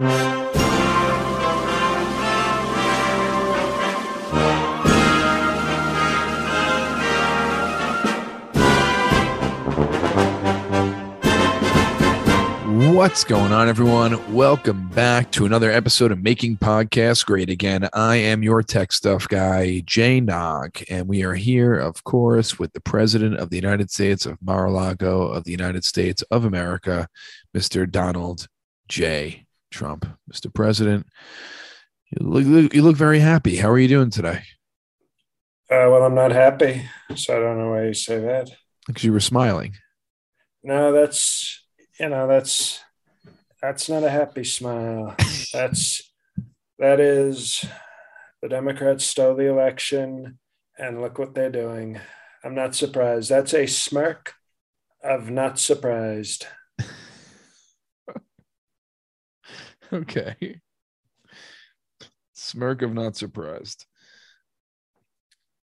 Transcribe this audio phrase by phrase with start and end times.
[0.00, 0.14] What's
[13.24, 14.32] going on, everyone?
[14.32, 17.86] Welcome back to another episode of Making Podcasts Great Again.
[17.92, 22.72] I am your tech stuff guy, Jay Nog, and we are here, of course, with
[22.72, 27.06] the President of the United States of Mar-a-Lago of the United States of America,
[27.54, 27.90] Mr.
[27.90, 28.46] Donald
[28.88, 29.44] J.
[29.70, 30.06] Trump.
[30.32, 30.52] Mr.
[30.52, 31.06] President,
[32.10, 33.56] you look, you look very happy.
[33.56, 34.42] How are you doing today?
[35.70, 38.50] Uh, well, I'm not happy, so I don't know why you say that.
[38.86, 39.74] Because you were smiling.
[40.64, 41.62] No, that's
[41.98, 42.80] you know that's
[43.62, 45.14] that's not a happy smile.
[45.52, 46.02] that's
[46.78, 47.64] that is
[48.42, 50.38] the Democrats stole the election,
[50.76, 52.00] and look what they're doing.
[52.42, 53.30] I'm not surprised.
[53.30, 54.34] That's a smirk
[55.04, 56.46] of not surprised.
[59.92, 60.60] okay.
[62.32, 63.86] Smirk of not surprised.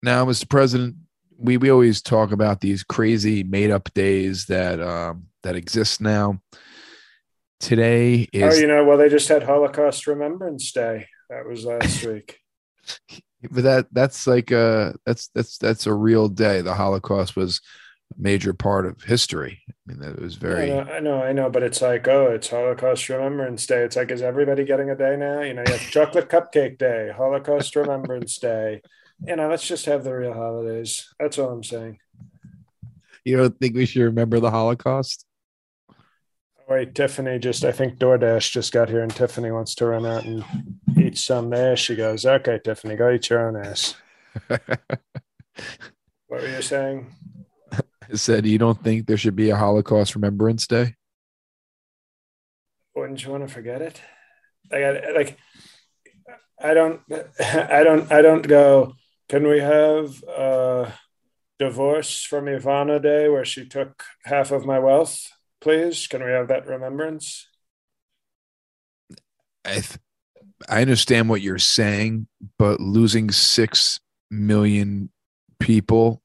[0.03, 0.49] Now, Mr.
[0.49, 0.97] President,
[1.37, 6.41] we, we always talk about these crazy made up days that um, that exist now.
[7.61, 11.07] Today is Oh, you know, well they just had Holocaust Remembrance Day.
[11.31, 12.39] That was last week.
[13.51, 16.61] but that that's like a that's that's that's a real day.
[16.61, 17.61] The Holocaust was
[18.17, 19.61] major part of history.
[19.69, 22.33] I mean, that was very I know, I know, I know, but it's like, oh,
[22.33, 23.83] it's Holocaust Remembrance Day.
[23.83, 25.41] It's like, is everybody getting a day now?
[25.41, 28.83] You know, you have Chocolate Cupcake Day, Holocaust Remembrance Day.
[29.27, 31.13] You know, let's just have the real holidays.
[31.19, 31.99] That's all I'm saying.
[33.25, 35.27] You don't think we should remember the Holocaust?
[35.91, 35.95] Oh,
[36.69, 40.25] wait, Tiffany just, I think DoorDash just got here and Tiffany wants to run out
[40.25, 40.45] and
[40.97, 41.51] eat some.
[41.51, 42.25] There she goes.
[42.25, 43.95] Okay, Tiffany, go eat your own ass.
[46.29, 47.07] What were you saying?
[48.15, 50.95] Said, you don't think there should be a Holocaust Remembrance Day?
[52.95, 54.01] Wouldn't you want to forget it?
[54.73, 55.39] Like, I, like,
[56.61, 57.01] I don't,
[57.41, 58.95] I don't, I don't go.
[59.29, 60.93] Can we have a
[61.59, 65.31] divorce from Ivana Day where she took half of my wealth,
[65.61, 66.07] please?
[66.07, 67.47] Can we have that remembrance?
[69.65, 69.99] I th-
[70.69, 72.27] I understand what you're saying,
[72.59, 75.11] but losing six million
[75.61, 76.23] people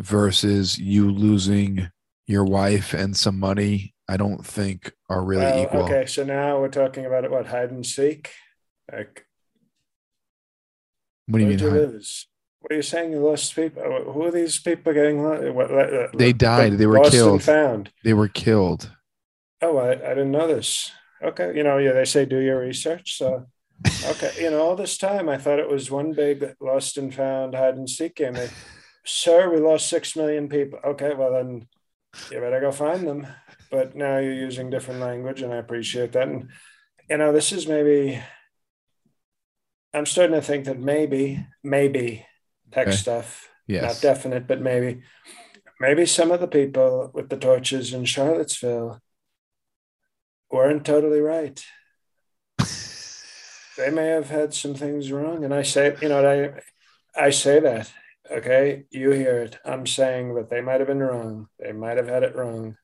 [0.00, 1.90] versus you losing
[2.26, 5.82] your wife and some money, I don't think are really Well, equal.
[5.84, 7.30] Okay, so now we're talking about.
[7.30, 8.30] What hide and seek?
[8.92, 9.26] Like,
[11.26, 11.58] What do you mean?
[11.58, 12.26] you lose?
[12.60, 13.12] What are you saying?
[13.12, 13.82] You lost people.
[13.82, 15.22] Uh, Who are these people getting?
[15.22, 16.78] lo- What, uh, They died.
[16.78, 17.42] They were lost killed.
[17.42, 17.92] Found.
[18.04, 18.90] They were killed.
[19.62, 20.90] Oh, I, I didn't know this.
[21.22, 23.16] Okay, you know, yeah, they say do your research.
[23.16, 23.46] So,
[24.04, 27.54] okay, you know, all this time I thought it was one big lost and found
[27.54, 28.36] hide and seek game.
[29.06, 30.80] Sir, we lost six million people.
[30.84, 31.68] Okay, well then
[32.30, 33.26] you better go find them.
[33.70, 36.28] But now you're using different language, and I appreciate that.
[36.28, 36.50] And
[37.08, 38.20] you know, this is maybe
[39.94, 42.26] I'm starting to think that maybe, maybe
[42.70, 42.96] tech Okay.
[42.96, 43.82] stuff, Yes.
[43.82, 45.02] not definite, but maybe,
[45.80, 49.00] maybe some of the people with the torches in Charlottesville
[50.50, 51.64] weren't totally right.
[53.78, 56.26] they may have had some things wrong, and I say, you know,
[57.16, 57.92] I, I say that.
[58.30, 59.58] Okay, you hear it.
[59.64, 61.48] I'm saying that they might have been wrong.
[61.60, 62.76] They might have had it wrong,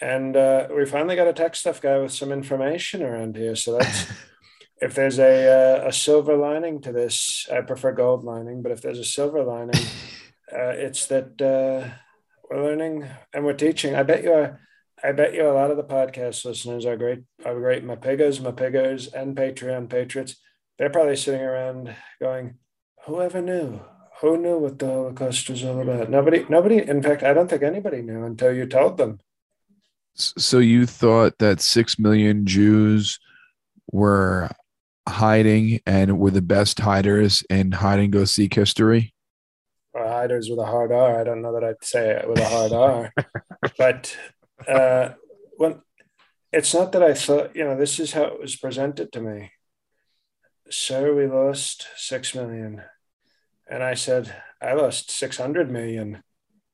[0.00, 3.56] and uh, we finally got a tech stuff guy with some information around here.
[3.56, 4.06] So that's
[4.82, 7.46] if there's a uh, a silver lining to this.
[7.50, 9.80] I prefer gold lining, but if there's a silver lining,
[10.52, 11.88] uh, it's that uh,
[12.50, 13.94] we're learning and we're teaching.
[13.94, 14.60] I bet you are.
[15.02, 19.12] I bet you a lot of the podcast listeners are great, are great Mapigas, Mapiggers,
[19.12, 20.36] and Patreon patriots.
[20.78, 22.58] They're probably sitting around going,
[23.06, 23.80] "Whoever knew?
[24.20, 26.08] Who knew what the Holocaust was all about?
[26.08, 26.46] Nobody.
[26.48, 26.78] Nobody.
[26.78, 29.20] In fact, I don't think anybody knew until you told them.
[30.14, 33.20] So you thought that six million Jews
[33.92, 34.50] were
[35.06, 39.14] hiding and were the best hiders in hide and go seek history?
[39.92, 41.20] Or hiders with a hard R.
[41.20, 43.12] I don't know that I'd say it with a hard R,
[43.78, 44.16] but
[44.66, 45.10] uh,
[45.56, 45.80] when
[46.52, 49.52] it's not that I thought, you know, this is how it was presented to me.
[50.70, 52.82] So we lost six million.
[53.68, 56.22] And I said, I lost 600 million,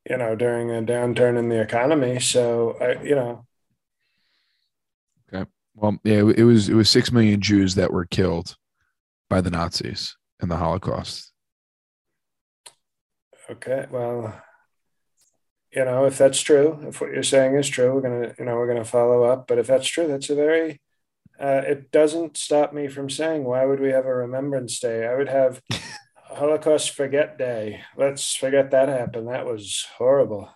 [0.08, 2.20] you know, during a downturn in the economy.
[2.20, 3.46] So, I, you know,
[5.32, 5.50] Okay.
[5.74, 8.56] Well, yeah, it was it was six million Jews that were killed
[9.30, 11.32] by the Nazis in the Holocaust.
[13.50, 14.40] Okay, well,
[15.72, 18.56] you know, if that's true, if what you're saying is true, we're gonna, you know,
[18.56, 19.46] we're gonna follow up.
[19.46, 20.80] But if that's true, that's a very
[21.40, 25.06] uh, it doesn't stop me from saying, why would we have a Remembrance Day?
[25.06, 25.62] I would have
[26.36, 27.82] Holocaust Forget Day.
[27.96, 29.28] Let's forget that happened.
[29.28, 30.50] That was horrible.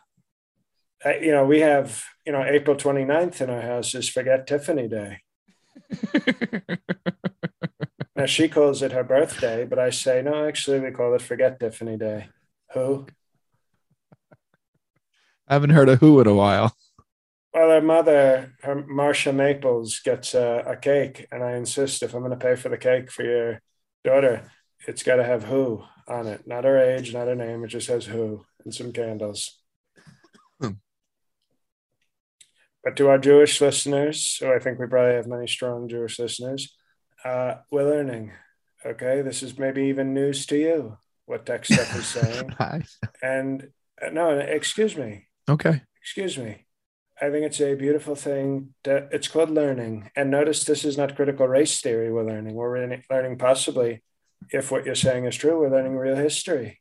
[1.04, 4.88] I, you know, we have, you know, April 29th in our house is Forget Tiffany
[4.88, 5.20] Day.
[8.16, 11.60] now she calls it her birthday, but I say, no, actually, we call it Forget
[11.60, 12.28] Tiffany Day.
[12.72, 13.06] Who?
[15.48, 16.74] I haven't heard of who in a while.
[17.54, 22.20] Well, her mother, her Marsha Maples, gets a, a cake, and I insist if I'm
[22.20, 23.62] going to pay for the cake for your
[24.04, 24.50] daughter,
[24.86, 27.64] it's got to have who on it, not her age, not her name.
[27.64, 29.58] It just has who and some candles.
[30.60, 30.72] Hmm.
[32.84, 36.74] But to our Jewish listeners, so I think we probably have many strong Jewish listeners,
[37.24, 38.32] uh, we're learning.
[38.84, 42.50] Okay, this is maybe even news to you what tech stuff is saying.
[43.22, 43.68] and
[44.00, 45.26] uh, no, excuse me.
[45.48, 45.82] Okay.
[46.00, 46.66] Excuse me.
[47.20, 48.74] I think it's a beautiful thing.
[48.84, 50.10] That it's called learning.
[50.16, 52.54] And notice this is not critical race theory we're learning.
[52.54, 54.02] We're learning possibly,
[54.52, 56.80] if what you're saying is true, we're learning real history.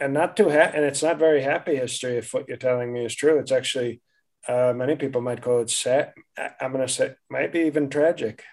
[0.00, 3.04] And not too ha- and it's not very happy history if what you're telling me
[3.04, 3.38] is true.
[3.38, 4.00] It's actually
[4.46, 6.12] uh, many people might call it sad.
[6.60, 8.44] I'm going to say might be even tragic.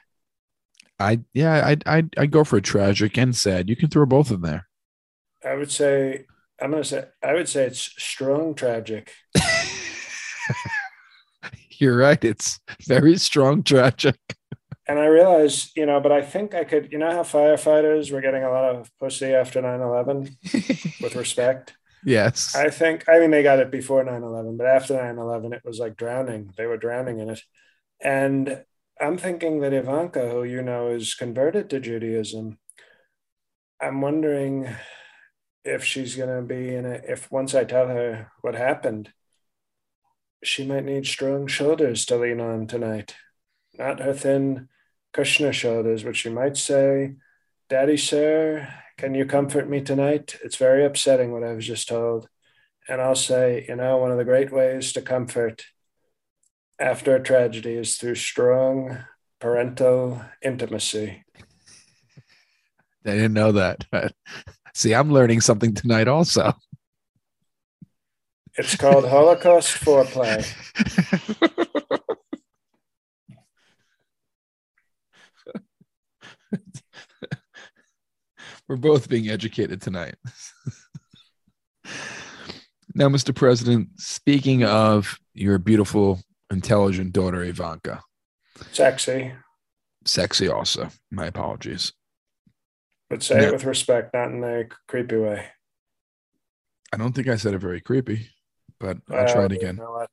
[0.99, 3.69] I yeah, I I I go for tragic and sad.
[3.69, 4.67] You can throw both in there.
[5.43, 6.25] I would say
[6.59, 9.11] I'm going to say I would say it's strong tragic.
[11.77, 12.23] You're right.
[12.23, 14.15] It's very strong tragic.
[14.87, 18.21] And I realized, you know, but I think I could, you know, how firefighters were
[18.21, 20.37] getting a lot of pussy after 9 11
[21.01, 21.75] with respect.
[22.03, 22.55] Yes.
[22.55, 25.63] I think, I mean, they got it before 9 11, but after 9 11, it
[25.65, 26.53] was like drowning.
[26.55, 27.41] They were drowning in it.
[27.99, 28.63] And
[29.01, 32.59] I'm thinking that Ivanka, who you know is converted to Judaism,
[33.81, 34.69] I'm wondering
[35.63, 37.03] if she's going to be in it.
[37.07, 39.11] if once I tell her what happened,
[40.43, 43.15] she might need strong shoulders to lean on tonight,
[43.73, 44.69] not her thin
[45.15, 47.15] Kushner shoulders, but she might say,
[47.69, 48.67] Daddy, sir,
[48.97, 50.37] can you comfort me tonight?
[50.43, 52.27] It's very upsetting what I was just told.
[52.89, 55.65] And I'll say, you know, one of the great ways to comfort
[56.79, 58.99] after a tragedy is through strong
[59.39, 61.23] parental intimacy.
[63.05, 63.85] I didn't know that.
[64.73, 66.53] See, I'm learning something tonight also.
[68.57, 70.45] It's called Holocaust Foreplay.
[78.67, 80.15] We're both being educated tonight.
[82.95, 83.35] now, Mr.
[83.35, 86.21] President, speaking of your beautiful,
[86.51, 88.01] intelligent daughter, Ivanka.
[88.71, 89.33] Sexy.
[90.05, 90.89] Sexy, also.
[91.11, 91.93] My apologies.
[93.09, 95.45] But say now, it with respect, not in a creepy way.
[96.91, 98.29] I don't think I said it very creepy
[98.79, 99.75] but I'll try it again.
[99.75, 100.09] You know what?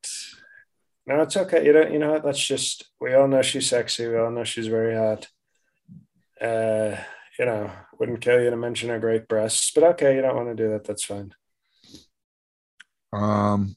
[1.07, 1.65] No, it's okay.
[1.65, 1.93] You don't.
[1.93, 2.25] You know what?
[2.25, 2.85] Let's just.
[3.01, 4.07] We all know she's sexy.
[4.07, 5.29] We all know she's very hot.
[6.41, 6.97] Uh,
[7.39, 10.49] you know, wouldn't kill you to mention her great breasts, but okay, you don't want
[10.49, 10.85] to do that.
[10.85, 11.35] That's fine.
[13.13, 13.77] Um,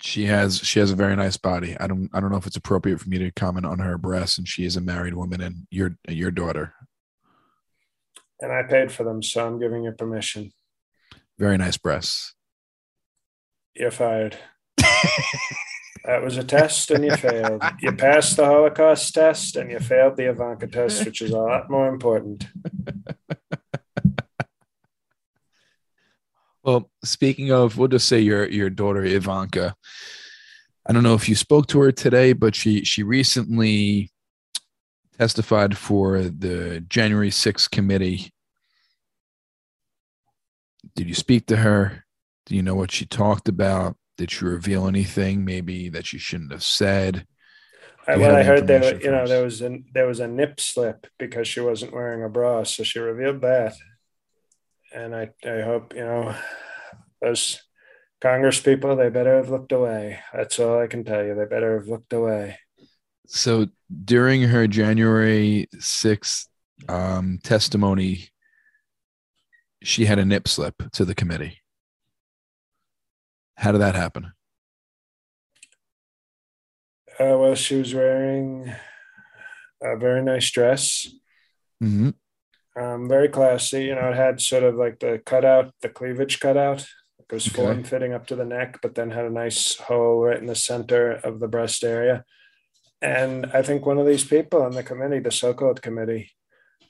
[0.00, 1.76] she has she has a very nice body.
[1.78, 4.38] I don't I don't know if it's appropriate for me to comment on her breasts,
[4.38, 6.74] and she is a married woman, and your your daughter.
[8.40, 10.52] And I paid for them, so I'm giving you permission.
[11.38, 12.34] Very nice breasts
[13.78, 14.36] you're fired.
[16.08, 17.62] that was a test and you failed.
[17.82, 21.70] You passed the Holocaust test and you failed the Ivanka test, which is a lot
[21.70, 22.48] more important.
[26.64, 29.74] Well, speaking of, we'll just say your your daughter Ivanka.
[30.84, 34.10] I don't know if you spoke to her today, but she she recently
[35.16, 38.34] testified for the January 6th committee.
[40.94, 42.04] Did you speak to her?
[42.44, 43.96] Do you know what she talked about?
[44.18, 47.26] Did she reveal anything maybe that she shouldn't have said?
[48.06, 51.46] well, I heard there, you know, there was a there was a nip slip because
[51.46, 53.74] she wasn't wearing a bra, so she revealed that.
[54.94, 56.34] And I, I hope you know,
[57.20, 57.60] those
[58.20, 60.20] Congress people, they better have looked away.
[60.32, 61.34] That's all I can tell you.
[61.34, 62.58] They better have looked away.
[63.26, 63.66] So
[64.04, 66.48] during her January sixth
[66.88, 68.30] um, testimony,
[69.82, 71.58] she had a nip slip to the committee.
[73.58, 74.32] How did that happen?
[77.18, 78.72] Uh, well, she was wearing
[79.82, 81.08] a very nice dress.
[81.82, 82.10] Mm-hmm.
[82.80, 83.86] Um, very classy.
[83.86, 86.86] You know, it had sort of like the cutout, the cleavage cutout.
[87.18, 87.56] It was okay.
[87.56, 90.54] form fitting up to the neck, but then had a nice hole right in the
[90.54, 92.24] center of the breast area.
[93.02, 96.30] And I think one of these people on the committee, the so-called committee,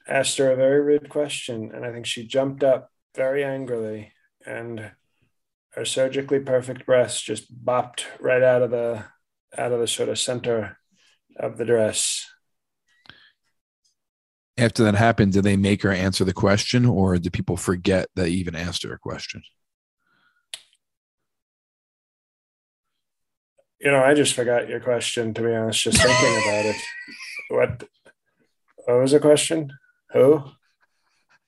[0.07, 4.13] asked her a very rude question, and I think she jumped up very angrily,
[4.47, 4.93] and
[5.79, 9.05] her surgically perfect breasts just bopped right out of the
[9.57, 10.77] out of the sort of center
[11.39, 12.27] of the dress.
[14.59, 18.27] After that happened, did they make her answer the question, or did people forget that
[18.27, 19.41] even asked her a question?
[23.81, 25.33] You know, I just forgot your question.
[25.33, 26.77] To be honest, just thinking about it.
[27.51, 27.85] What?
[28.85, 29.73] What was the question?
[30.13, 30.43] Who?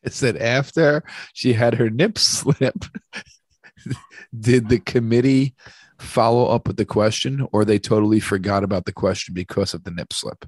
[0.03, 1.03] It said after
[1.35, 2.87] she had her nip slip,
[4.39, 5.55] did the committee
[5.99, 9.91] follow up with the question, or they totally forgot about the question because of the
[9.91, 10.47] nip slip?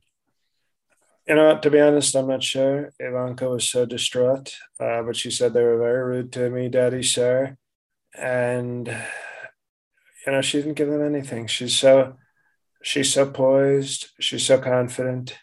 [1.29, 2.93] You know, to be honest, I'm not sure.
[2.99, 7.03] Ivanka was so distraught, uh, but she said they were very rude to me, Daddy,
[7.03, 7.57] sir.
[8.19, 8.89] And,
[10.27, 11.47] you know, she didn't give them anything.
[11.47, 12.17] She's so,
[12.83, 14.09] she's so poised.
[14.19, 15.39] She's so confident.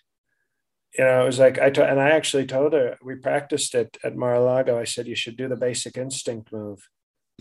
[0.98, 3.98] You know, it was like I told, and I actually told her we practiced it
[4.04, 4.78] at Mar-a-Lago.
[4.78, 6.90] I said you should do the basic instinct move,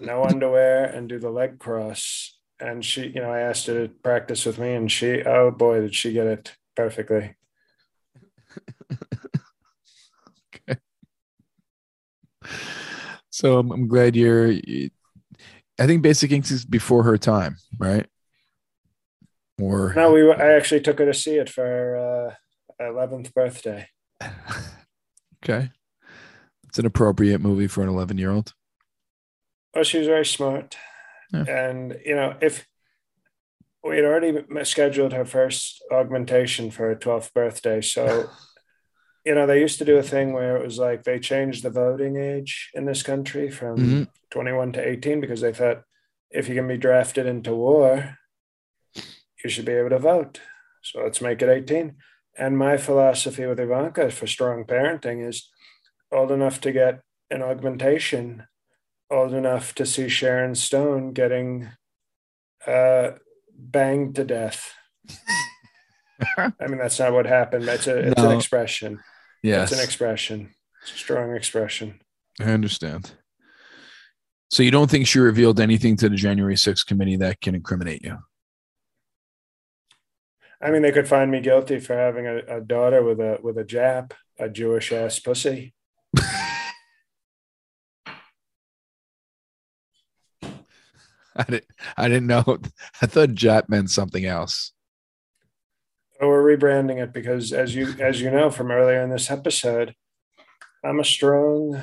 [0.01, 2.37] no underwear, and do the leg cross.
[2.61, 5.81] And she, you know, I asked her to practice with me, and she, oh boy,
[5.81, 7.37] did she get it perfectly.
[10.55, 10.81] okay.
[13.31, 14.49] So I'm, I'm glad you're.
[14.51, 18.05] I think Basic Instinct is before her time, right?
[19.61, 20.29] Or no, we.
[20.33, 22.35] I actually took her to see it for
[22.81, 23.89] uh, eleventh birthday.
[25.45, 25.71] okay,
[26.67, 28.55] it's an appropriate movie for an eleven-year-old.
[29.79, 30.77] Well, she was very smart,
[31.33, 31.45] yeah.
[31.45, 32.67] and you know, if
[33.85, 38.29] we had already scheduled her first augmentation for her twelfth birthday, so
[39.25, 41.71] you know, they used to do a thing where it was like they changed the
[41.71, 44.03] voting age in this country from mm-hmm.
[44.31, 45.85] 21 to 18 because they thought
[46.33, 48.19] if you can be drafted into war,
[49.45, 50.41] you should be able to vote.
[50.83, 51.95] So let's make it 18.
[52.37, 55.49] And my philosophy with Ivanka for strong parenting is
[56.11, 58.43] old enough to get an augmentation,
[59.11, 61.69] old enough to see Sharon Stone getting
[62.67, 63.11] uh,
[63.57, 64.73] banged to death.
[66.37, 67.65] I mean, that's not what happened.
[67.65, 68.31] That's a, it's no.
[68.31, 69.01] an expression.
[69.43, 69.71] Yes.
[69.71, 70.55] It's an expression.
[70.83, 72.01] It's a strong expression.
[72.41, 73.13] I understand.
[74.51, 78.03] So you don't think she revealed anything to the January 6th committee that can incriminate
[78.03, 78.19] you?
[80.61, 83.59] I mean, they could find me guilty for having a, a daughter with a with
[83.59, 85.75] a Jap, a Jewish ass pussy.
[91.43, 91.65] I didn't.
[91.97, 92.43] I didn't know.
[93.03, 94.73] I thought Jap meant something else.
[96.21, 99.95] Well, we're rebranding it because, as you as you know from earlier in this episode,
[100.85, 101.81] I'm a strong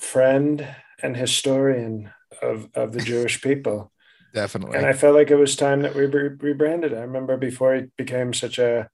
[0.00, 0.66] friend
[1.02, 3.92] and historian of of the Jewish people.
[4.34, 4.78] Definitely.
[4.78, 6.92] And I felt like it was time that we re- rebranded.
[6.92, 8.88] I remember before he became such a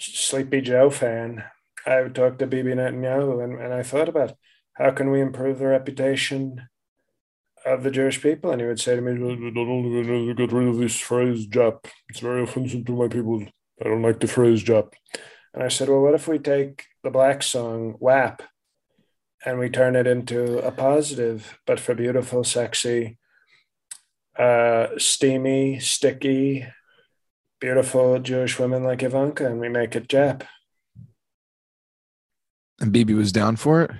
[0.00, 1.44] Sleepy Joe fan,
[1.86, 4.34] I would talk to Bibi Netanyahu, and, and I thought about
[4.74, 6.68] how can we improve the reputation
[7.66, 10.78] of the Jewish people, and he would say to me, "I don't get rid of
[10.78, 11.84] this phrase Jap.
[12.08, 13.44] It's very offensive to my people."
[13.80, 14.94] I don't like the phrase job.
[15.52, 18.42] And I said, well, what if we take the black song WAP
[19.44, 23.18] and we turn it into a positive, but for beautiful, sexy,
[24.38, 26.66] uh, steamy, sticky,
[27.60, 30.42] beautiful Jewish women like Ivanka, and we make it Jap.
[32.80, 33.90] And Bibi was down for it?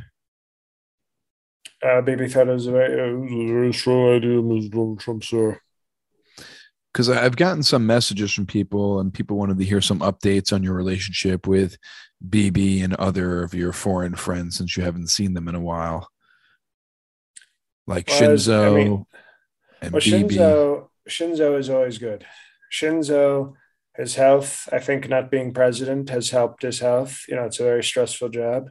[1.82, 4.68] Uh, thought it was a very, it was a very strong idea, Ms.
[4.70, 5.60] Donald Trump, sir
[6.96, 10.62] because I've gotten some messages from people, and people wanted to hear some updates on
[10.62, 11.76] your relationship with
[12.26, 16.08] Bibi and other of your foreign friends since you haven't seen them in a while,
[17.86, 19.06] like well, Shinzo I mean,
[19.82, 20.36] and well, Bibi.
[20.36, 22.24] Shinzo, Shinzo is always good.
[22.72, 23.52] Shinzo,
[23.94, 27.24] his health, I think, not being president has helped his health.
[27.28, 28.70] You know, it's a very stressful job,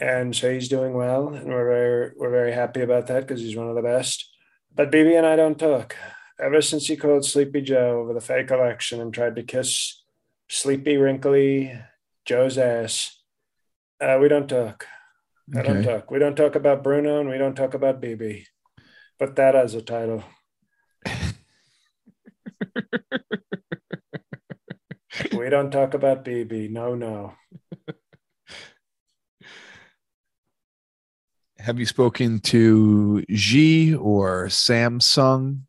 [0.00, 3.56] and so he's doing well, and we're very we're very happy about that because he's
[3.56, 4.28] one of the best.
[4.74, 5.96] But Bibi and I don't talk
[6.40, 10.02] ever since he called Sleepy Joe over the fake election and tried to kiss
[10.48, 11.72] sleepy, wrinkly
[12.24, 13.20] Joe's ass,
[14.00, 14.86] uh, we don't talk.
[15.56, 16.10] I don't talk.
[16.10, 18.46] We don't talk about Bruno and we don't talk about Bibi.
[19.18, 20.22] Put that as a title.
[25.32, 26.68] we don't talk about Bibi.
[26.68, 27.32] No, no.
[31.60, 35.62] Have you spoken to Xi or Samsung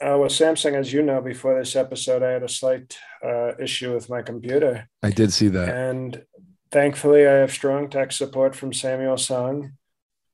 [0.00, 3.92] uh, well, Samsung, as you know, before this episode, I had a slight uh, issue
[3.92, 4.88] with my computer.
[5.02, 5.68] I did see that.
[5.70, 6.22] And
[6.70, 9.72] thankfully, I have strong tech support from Samuel Song.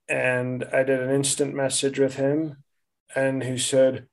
[0.07, 2.59] And I did an instant message with him,
[3.17, 4.07] and he said,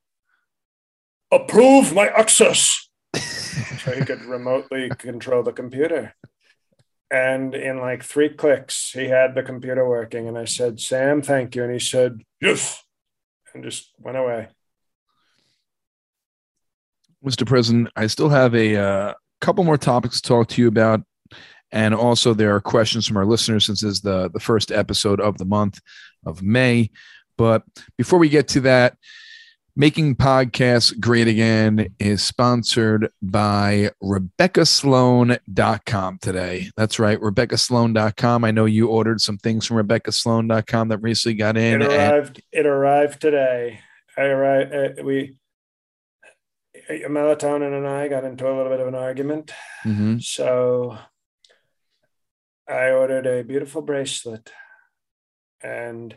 [1.34, 2.90] Approve my access.
[3.18, 6.16] so he could remotely control the computer.
[7.12, 10.30] And in like three clicks, he had the computer working.
[10.30, 11.64] And I said, Sam, thank you.
[11.64, 12.82] And he said, Yes.
[13.54, 14.48] And just went away.
[17.24, 17.46] Mr.
[17.46, 21.02] President, I still have a uh, couple more topics to talk to you about.
[21.74, 25.20] And also, there are questions from our listeners since this is the, the first episode
[25.20, 25.80] of the month
[26.26, 26.92] of May.
[27.38, 27.64] But
[27.98, 28.98] before we get to that,
[29.76, 36.70] Making Podcasts Great Again is sponsored by RebeccaSloane.com today.
[36.76, 38.44] That's right, RebeccaSloane.com.
[38.44, 41.82] I know you ordered some things from RebeccaSloane.com that recently got in.
[41.82, 42.42] It arrived.
[42.52, 43.80] And- it arrived today.
[44.18, 44.74] I arrived.
[44.74, 45.38] Uh, we,
[46.90, 49.52] Melatonin and I got into a little bit of an argument.
[49.86, 50.18] Mm-hmm.
[50.20, 50.98] So
[52.68, 54.52] I ordered a beautiful bracelet
[55.64, 56.14] and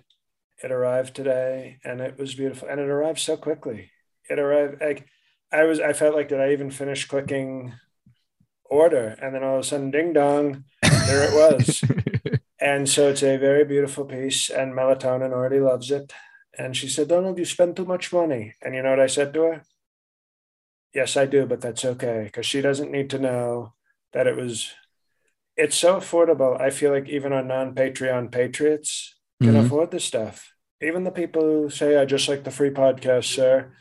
[0.64, 3.90] it arrived today and it was beautiful and it arrived so quickly.
[4.30, 5.06] It arrived like
[5.52, 7.74] i was i felt like did i even finish clicking
[8.64, 9.14] order?
[9.20, 11.84] And then all of a sudden ding dong there it was.
[12.60, 16.14] And so it's a very beautiful piece and melatonin already loves it.
[16.56, 18.54] And she said donald you spend too much money.
[18.62, 19.62] And you know what i said to her?
[20.94, 23.74] Yes i do but that's okay because she doesn't need to know
[24.14, 24.72] that it was
[25.58, 26.58] it's so affordable.
[26.58, 29.66] I feel like even our non-patreon patriots can mm-hmm.
[29.66, 30.53] afford this stuff
[30.84, 33.72] even the people who say I just like the free podcast, sir,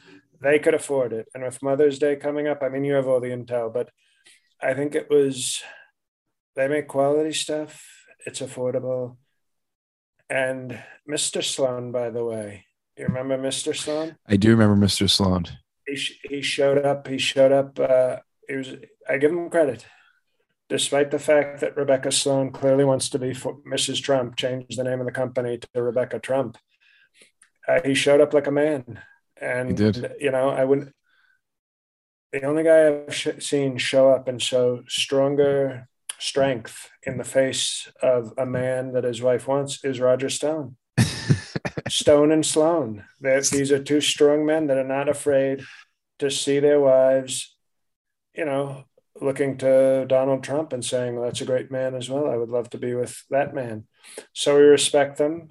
[0.42, 1.28] they could afford it.
[1.34, 3.90] And with Mother's Day coming up, I mean, you have all the intel, but
[4.62, 5.62] I think it was
[6.56, 7.86] they make quality stuff.
[8.26, 9.18] It's affordable.
[10.30, 10.80] And
[11.10, 11.44] Mr.
[11.44, 12.66] Sloane, by the way,
[12.98, 13.76] you remember Mr.
[13.76, 14.16] Sloane?
[14.28, 15.10] I do remember Mr.
[15.10, 15.46] Sloane.
[15.86, 17.08] He, he showed up.
[17.08, 17.80] He showed up.
[17.80, 18.18] Uh,
[18.48, 18.74] he was.
[19.10, 19.86] I give him credit
[20.70, 24.02] despite the fact that Rebecca Sloane clearly wants to be Mrs.
[24.02, 26.58] Trump, change the name of the company to Rebecca Trump
[27.68, 29.00] uh, he showed up like a man.
[29.42, 30.14] And, he did.
[30.20, 30.94] you know, I wouldn't,
[32.32, 35.88] the only guy I've sh- seen show up and show stronger
[36.20, 40.78] strength in the face of a man that his wife wants is Roger Stone.
[41.90, 43.04] Stone and Sloane.
[43.20, 45.64] these are two strong men that are not afraid
[46.20, 47.56] to see their wives,
[48.34, 48.86] you know,
[49.22, 52.30] looking to Donald Trump and saying, well, that's a great man as well.
[52.30, 53.86] I would love to be with that man.
[54.34, 55.50] So we respect them.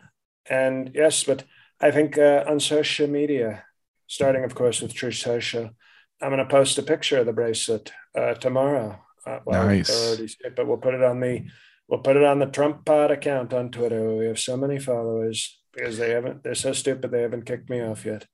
[0.48, 1.44] And yes, but
[1.82, 3.64] I think uh, on social media,
[4.06, 5.70] starting, of course, with Truth Social,
[6.20, 9.00] I'm going to post a picture of the bracelet uh, tomorrow.
[9.26, 10.16] Uh, well, nice.
[10.56, 11.44] But we'll put it on the
[11.88, 14.14] we'll put it on the Trump Pod account on Twitter.
[14.14, 16.44] We have so many followers because they haven't.
[16.44, 18.26] They're so stupid they haven't kicked me off yet.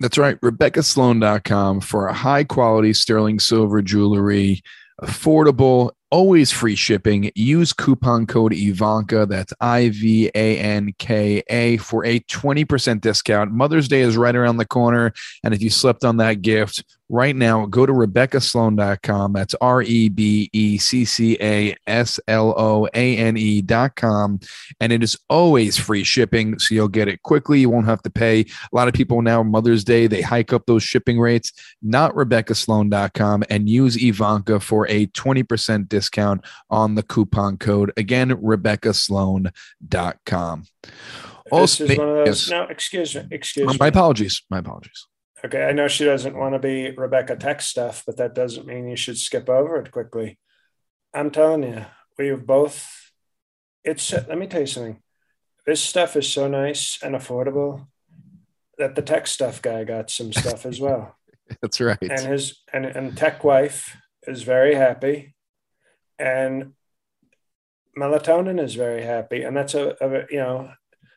[0.00, 0.40] That's right.
[0.40, 4.62] RebeccaSloane.com for a high quality sterling silver jewelry,
[5.02, 7.30] affordable always free shipping.
[7.34, 13.52] Use coupon code Ivanka, that's I V A N K A, for a 20% discount.
[13.52, 15.12] Mother's Day is right around the corner.
[15.44, 19.32] And if you slipped on that gift, right now, go to RebeccaSloane.com.
[19.32, 24.40] That's R E B E C C A S L O A N E.com.
[24.80, 26.58] And it is always free shipping.
[26.58, 27.60] So you'll get it quickly.
[27.60, 28.40] You won't have to pay.
[28.40, 31.52] A lot of people now, Mother's Day, they hike up those shipping rates.
[31.82, 35.97] Not RebeccaSloane.com and use Ivanka for a 20% discount
[36.70, 37.92] on the coupon code.
[37.96, 40.64] Again, RebeccaSloane.com.
[41.50, 42.26] Also, this is one of those.
[42.26, 42.50] Yes.
[42.50, 43.22] No, excuse me.
[43.30, 43.78] Excuse my me.
[43.80, 44.42] My apologies.
[44.50, 45.06] My apologies.
[45.44, 48.88] Okay, I know she doesn't want to be Rebecca Tech stuff, but that doesn't mean
[48.88, 50.38] you should skip over it quickly.
[51.14, 51.84] I'm telling you,
[52.18, 53.12] we've both.
[53.84, 55.00] It's let me tell you something.
[55.64, 57.86] This stuff is so nice and affordable
[58.78, 61.16] that the tech stuff guy got some stuff as well.
[61.62, 61.98] That's right.
[62.00, 65.34] And his and, and tech wife is very happy,
[66.18, 66.72] and
[67.98, 70.70] melatonin is very happy, and that's a, a you know.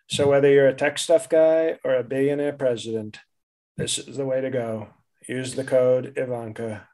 [0.07, 3.19] So whether you're a tech stuff guy or a billionaire president,
[3.77, 4.89] this is the way to go.
[5.27, 6.87] Use the code Ivanka.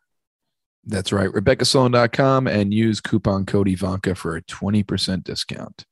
[0.86, 1.30] That's right.
[1.30, 5.86] RebeccaSloane.com and use coupon code Ivanka for a 20% discount.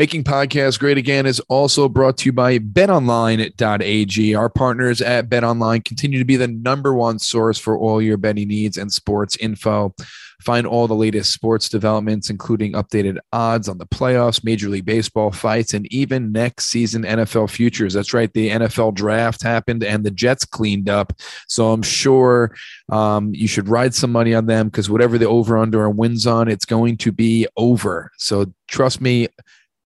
[0.00, 4.34] Making podcasts great again is also brought to you by betonline.ag.
[4.34, 8.48] Our partners at BetOnline continue to be the number one source for all your betting
[8.48, 9.94] needs and sports info.
[10.40, 15.32] Find all the latest sports developments, including updated odds on the playoffs, Major League Baseball
[15.32, 17.92] fights, and even next season NFL futures.
[17.92, 18.32] That's right.
[18.32, 21.12] The NFL draft happened and the Jets cleaned up.
[21.46, 22.56] So I'm sure
[22.88, 26.48] um, you should ride some money on them because whatever the over under wins on,
[26.48, 28.10] it's going to be over.
[28.16, 29.28] So trust me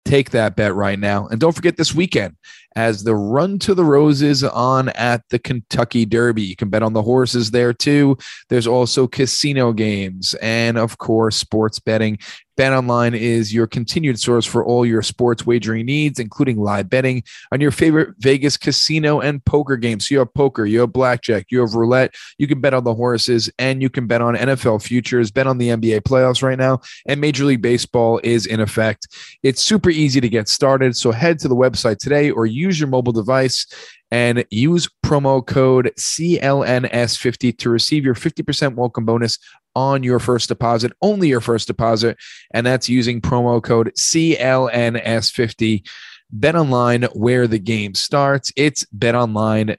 [0.06, 1.28] take that bet right now.
[1.28, 2.36] And don't forget this weekend
[2.76, 6.42] as the run to the roses on at the Kentucky Derby.
[6.42, 8.18] You can bet on the horses there too.
[8.50, 12.20] There's also casino games and, of course, sports betting
[12.60, 17.62] BetOnline is your continued source for all your sports wagering needs, including live betting on
[17.62, 20.10] your favorite Vegas casino and poker games.
[20.10, 22.14] So you have poker, you have blackjack, you have roulette.
[22.38, 25.32] You can bet on the horses, and you can bet on NFL futures.
[25.32, 29.08] Bet on the NBA playoffs right now, and Major League Baseball is in effect.
[29.42, 30.98] It's super easy to get started.
[30.98, 33.68] So head to the website today or use your mobile device
[34.12, 39.38] and use promo code CLNS50 to receive your 50% welcome bonus
[39.76, 42.18] on your first deposit, only your first deposit.
[42.52, 45.88] And that's using promo code CLNS50.
[46.32, 48.54] Bet online where the game starts.
[48.56, 49.78] It's betonline.ag.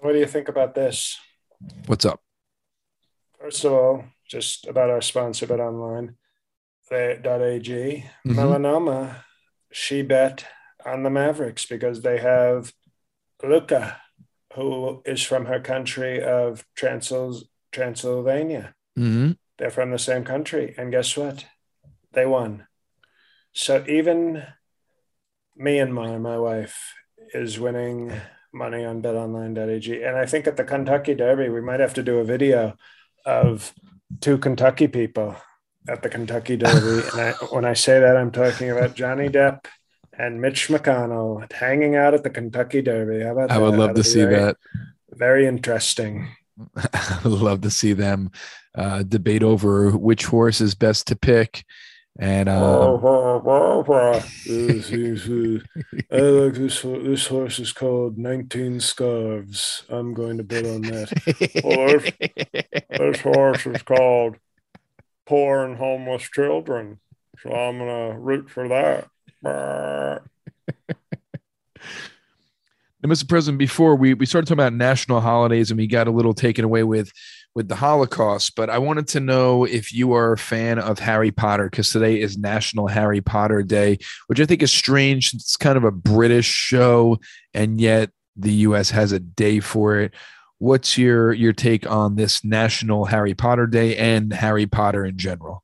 [0.00, 1.18] What do you think about this?
[1.86, 2.20] What's up?
[3.40, 6.16] First of all, just about our sponsor, Bet Online,
[6.90, 7.22] .ag.
[7.22, 8.38] Mm-hmm.
[8.38, 9.16] Melanoma,
[9.70, 10.44] she bet
[10.84, 12.72] on the Mavericks because they have
[13.42, 14.00] Luka,
[14.54, 18.74] who is from her country of Transyl- Transylvania.
[18.98, 19.32] Mm-hmm.
[19.58, 20.74] They're from the same country.
[20.76, 21.46] And guess what?
[22.12, 22.66] They won.
[23.52, 24.44] So even
[25.56, 26.94] me Myanmar, my wife,
[27.32, 28.12] is winning
[28.52, 30.02] money on betonline.ag.
[30.02, 32.76] And I think at the Kentucky Derby, we might have to do a video
[33.24, 33.72] of
[34.20, 35.36] two Kentucky people
[35.88, 37.06] at the Kentucky Derby.
[37.12, 39.66] and I, when I say that, I'm talking about Johnny Depp
[40.18, 43.24] and Mitch McConnell hanging out at the Kentucky Derby.
[43.24, 43.60] How about I that?
[43.60, 44.56] would love That'd to see very, that.
[45.10, 46.28] Very interesting.
[46.76, 48.30] I would love to see them
[48.74, 51.64] uh, debate over which horse is best to pick.
[52.16, 52.60] And um,
[54.46, 54.90] This
[56.12, 56.82] uh, I like this.
[56.82, 59.82] This horse is called 19 Scarves.
[59.88, 61.10] I'm going to bet on that.
[62.90, 64.36] This horse is called
[65.26, 67.00] Poor and Homeless Children.
[67.42, 69.08] So I'm going to root for that.
[73.04, 73.28] Now, Mr.
[73.28, 76.64] President, before we, we started talking about national holidays and we got a little taken
[76.64, 77.12] away with
[77.54, 81.30] with the Holocaust, but I wanted to know if you are a fan of Harry
[81.30, 85.34] Potter because today is National Harry Potter Day, which I think is strange.
[85.34, 87.20] It's kind of a British show,
[87.52, 88.90] and yet the U.S.
[88.90, 90.14] has a day for it.
[90.58, 95.62] What's your your take on this National Harry Potter Day and Harry Potter in general?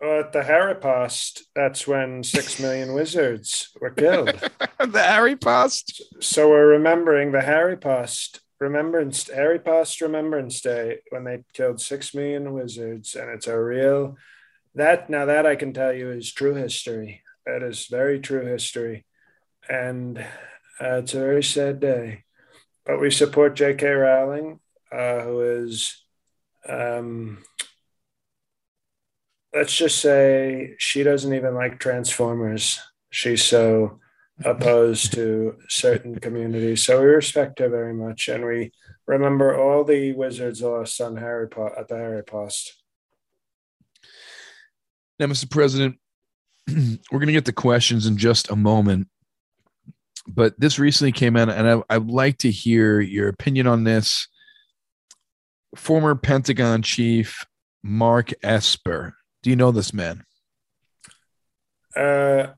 [0.00, 4.28] Well, at the Harripost, that's when six million wizards were killed.
[4.78, 6.02] the Harry Post.
[6.20, 13.14] so we're remembering the Harripost Remembrance Harripost Remembrance Day when they killed six million wizards,
[13.14, 14.16] and it's a real
[14.74, 17.22] that now that I can tell you is true history.
[17.46, 19.04] That is very true history,
[19.68, 20.18] and
[20.80, 22.24] uh, it's a very sad day.
[22.84, 23.86] But we support J.K.
[23.86, 26.02] Rowling, uh, who is,
[26.68, 27.42] um,
[29.54, 32.80] let's just say, she doesn't even like Transformers.
[33.10, 33.98] She's so
[34.44, 36.84] opposed to certain communities.
[36.84, 38.72] So we respect her very much, and we
[39.06, 42.76] remember all the wizards lost on Harry Pot at the Harry Post.
[45.18, 45.50] Now, Mr.
[45.50, 45.96] President,
[46.68, 49.08] we're going to get the questions in just a moment.
[50.28, 54.28] But this recently came out, and I, I'd like to hear your opinion on this.
[55.74, 57.44] Former Pentagon chief
[57.82, 59.17] Mark Esper.
[59.42, 60.24] Do you know this man?
[61.94, 62.48] Uh,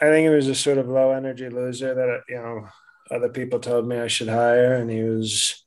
[0.00, 2.68] I think he was a sort of low energy loser that you know
[3.10, 5.64] other people told me I should hire, and he was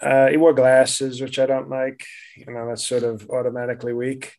[0.00, 2.04] uh, he wore glasses, which I don't like.
[2.36, 4.34] You know, that's sort of automatically weak,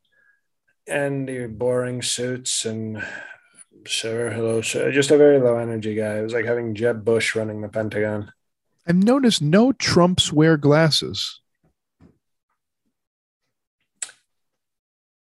[0.87, 3.01] and he wore boring suits and
[3.87, 4.91] sir, hello, sir.
[4.91, 6.19] Just a very low energy guy.
[6.19, 8.31] It was like having Jeb Bush running the Pentagon.
[8.87, 11.41] I've noticed no Trumps wear glasses.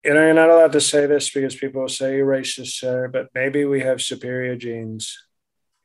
[0.04, 3.08] You know, you're not allowed to say this because people will say you're racist, sir,
[3.08, 5.16] but maybe we have superior genes.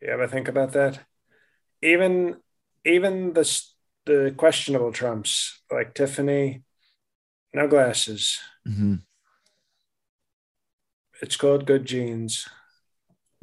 [0.01, 0.99] You ever think about that?
[1.81, 2.37] Even
[2.83, 3.61] even the
[4.05, 6.63] the questionable Trumps like Tiffany,
[7.53, 8.39] no glasses.
[8.67, 8.95] Mm-hmm.
[11.21, 12.47] It's called good genes.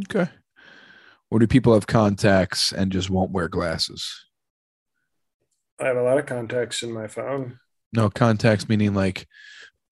[0.04, 0.30] Okay.
[1.30, 4.26] Or do people have contacts and just won't wear glasses?
[5.80, 7.58] I have a lot of contacts in my phone.
[7.92, 9.26] No, contacts meaning like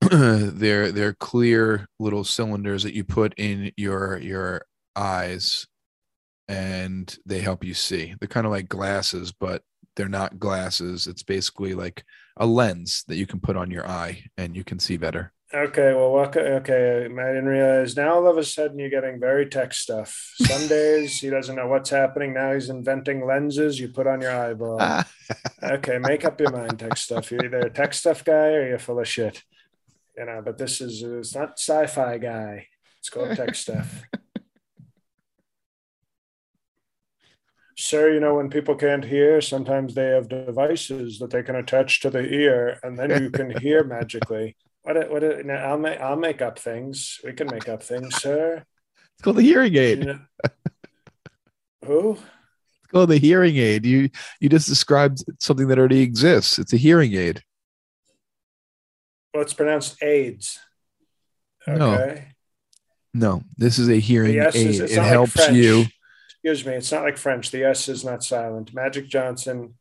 [0.10, 5.66] they're they're clear little cylinders that you put in your your eyes
[6.48, 8.14] and they help you see.
[8.18, 9.62] They're kind of like glasses, but
[9.96, 11.06] they're not glasses.
[11.06, 12.04] It's basically like
[12.36, 15.32] a lens that you can put on your eye and you can see better.
[15.54, 16.16] Okay, well.
[16.16, 17.94] Okay, I didn't realize.
[17.94, 20.34] Now all of a sudden you're getting very tech stuff.
[20.40, 22.32] Some days he doesn't know what's happening.
[22.32, 24.80] Now he's inventing lenses you put on your eyeball.
[25.62, 27.30] okay, make up your mind, tech stuff.
[27.30, 29.42] You're either a tech stuff guy or you're full of shit.
[30.16, 32.66] You know, but this is it's not sci-fi guy.
[32.98, 34.02] It's called tech stuff.
[37.76, 42.00] Sir, you know, when people can't hear, sometimes they have devices that they can attach
[42.00, 44.56] to the ear, and then you can hear magically.
[44.82, 45.10] What?
[45.10, 45.24] What?
[45.50, 46.00] I'll make.
[46.00, 47.18] I'll make up things.
[47.24, 48.64] We can make up things, sir.
[49.14, 49.98] It's called the hearing aid.
[49.98, 50.20] You know,
[51.84, 52.12] who?
[52.12, 53.86] It's called the hearing aid.
[53.86, 56.58] You you just described something that already exists.
[56.58, 57.42] It's a hearing aid.
[59.32, 60.58] Well, it's pronounced AIDS.
[61.66, 61.78] Okay.
[61.78, 62.22] No.
[63.14, 64.54] No, this is a hearing aid.
[64.54, 65.84] Is, it helps you.
[66.30, 67.50] Excuse me, it's not like French.
[67.50, 68.72] The S is not silent.
[68.72, 69.74] Magic Johnson,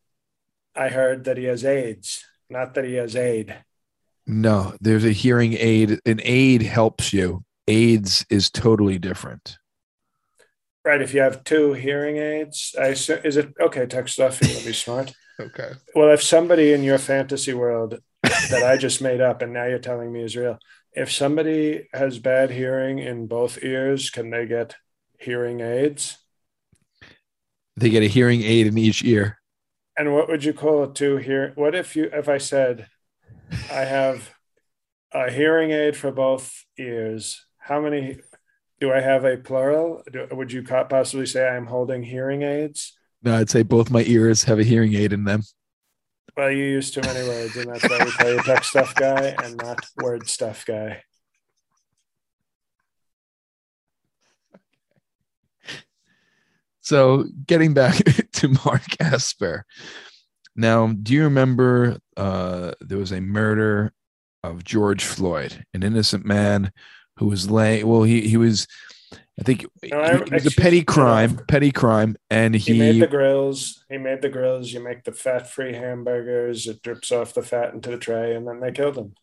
[0.75, 3.55] I heard that he has AIDS, not that he has aid.
[4.27, 5.99] No, there's a hearing aid.
[6.05, 7.43] An aid helps you.
[7.67, 9.57] AIDS is totally different.
[10.83, 11.01] Right.
[11.01, 13.85] If you have two hearing aids, I is it okay?
[13.85, 14.41] Tech stuff.
[14.41, 15.13] You will be smart.
[15.39, 15.71] okay.
[15.95, 19.79] Well, if somebody in your fantasy world that I just made up and now you're
[19.79, 20.59] telling me is real,
[20.93, 24.75] if somebody has bad hearing in both ears, can they get
[25.19, 26.17] hearing aids?
[27.77, 29.37] They get a hearing aid in each ear.
[29.97, 31.53] And what would you call it to hear?
[31.55, 32.87] What if you if I said
[33.69, 34.29] I have
[35.13, 37.45] a hearing aid for both ears?
[37.57, 38.19] How many
[38.79, 40.03] do I have a plural?
[40.11, 42.97] Do, would you possibly say I'm holding hearing aids?
[43.23, 45.43] No, I'd say both my ears have a hearing aid in them.
[46.35, 49.35] Well, you use too many words, and that's why we call you tech stuff guy
[49.43, 51.03] and not word stuff guy.
[56.79, 57.95] So, getting back
[58.33, 59.65] to Mark Esper.
[60.55, 63.93] Now, do you remember uh, there was a murder
[64.43, 66.71] of George Floyd, an innocent man
[67.17, 67.87] who was laying.
[67.87, 68.67] Well, he he was.
[69.39, 72.79] I think no, I, it was a petty uh, crime, petty crime, and he, he
[72.79, 73.83] made the grills.
[73.89, 74.71] He made the grills.
[74.71, 76.67] You make the fat-free hamburgers.
[76.67, 79.15] It drips off the fat into the tray, and then they killed him.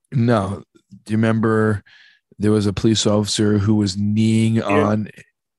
[0.12, 0.62] no,
[1.04, 1.84] do you remember?
[2.38, 4.64] There was a police officer who was kneeing yeah.
[4.64, 5.08] on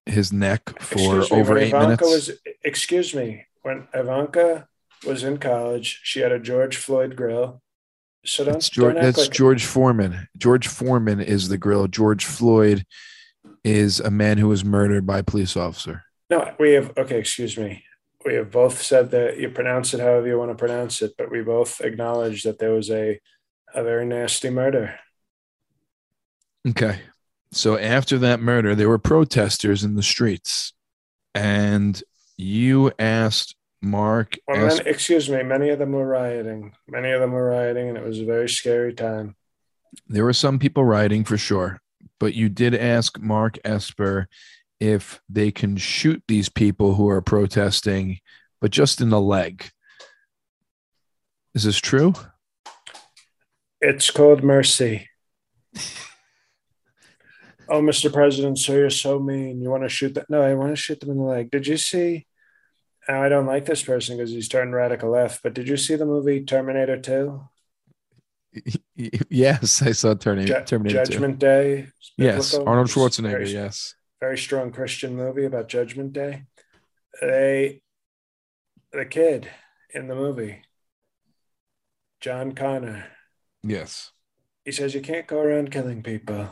[0.06, 2.04] his neck for excuse over eight Ivanka minutes.
[2.04, 2.32] Was,
[2.64, 4.68] excuse me, when Ivanka
[5.06, 7.62] was in college, she had a George Floyd grill.
[8.26, 10.28] So don't, that's George, that's like George Foreman.
[10.38, 11.88] George Foreman is the grill.
[11.88, 12.86] George Floyd
[13.68, 16.04] is a man who was murdered by a police officer.
[16.30, 17.84] No, we have okay, excuse me.
[18.26, 21.32] We have both said that you pronounce it however you want to pronounce it, but
[21.32, 23.20] we both acknowledge that there was a
[23.74, 24.96] a very nasty murder.
[26.68, 27.02] Okay.
[27.52, 30.74] So after that murder, there were protesters in the streets.
[31.34, 32.02] And
[32.38, 34.38] you asked Mark.
[34.48, 36.74] Well, asked, excuse me, many of them were rioting.
[36.88, 39.36] Many of them were rioting, and it was a very scary time.
[40.08, 41.80] There were some people rioting for sure,
[42.20, 44.28] but you did ask Mark Esper
[44.80, 48.20] if they can shoot these people who are protesting,
[48.62, 49.70] but just in the leg.
[51.56, 52.14] Is this true?
[53.82, 55.10] It's called mercy.
[57.70, 58.12] oh, Mr.
[58.14, 59.62] President, sir, you're so mean.
[59.62, 60.30] You want to shoot that?
[60.30, 61.50] No, I want to shoot them in the leg.
[61.52, 62.28] Did you see
[63.10, 65.42] I don't like this person because he's turned radical left.
[65.42, 67.42] But did you see the movie Terminator 2?
[69.30, 70.64] Yes, I saw Terminator.
[70.66, 71.46] Terminator Judgment 2.
[71.46, 71.88] Day.
[72.18, 73.32] Yes, Arnold Schwarzenegger.
[73.32, 76.44] Very, yes, very strong Christian movie about Judgment Day.
[77.22, 77.82] They,
[78.92, 79.50] the kid
[79.94, 80.62] in the movie,
[82.22, 83.06] John Connor.
[83.64, 84.12] Yes,
[84.66, 86.50] he says you can't go around killing people,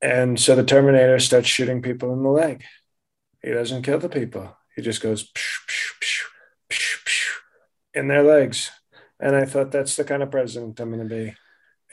[0.00, 2.64] and so the Terminator starts shooting people in the leg.
[3.42, 5.92] He doesn't kill the people he just goes psh, psh,
[6.70, 7.30] psh,
[7.94, 8.70] in their legs.
[9.22, 11.34] And I thought that's the kind of president I'm going to be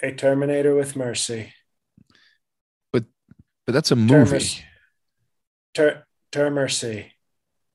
[0.01, 1.53] a Terminator with mercy.
[2.91, 3.05] But
[3.67, 4.43] but that's a movie.
[5.75, 7.13] Ter, ter mercy.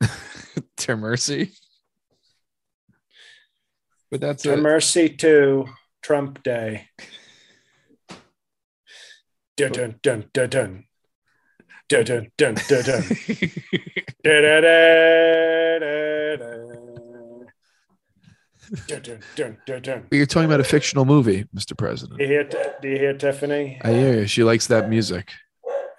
[0.76, 1.52] ter mercy.
[4.10, 5.66] But that's ter a mercy to
[6.02, 6.88] Trump Day.
[9.56, 10.84] Dun dun dun dun dun.
[11.88, 13.04] Dun dun dun dun dun.
[14.24, 16.73] Da, da, da, da, da.
[18.86, 19.20] Dun,
[19.66, 20.06] dun, dun.
[20.10, 21.76] You're talking about a fictional movie, Mr.
[21.76, 22.18] President.
[22.18, 22.44] Do you hear,
[22.80, 23.80] do you hear Tiffany?
[23.82, 24.26] I hear you.
[24.26, 25.30] She likes that music.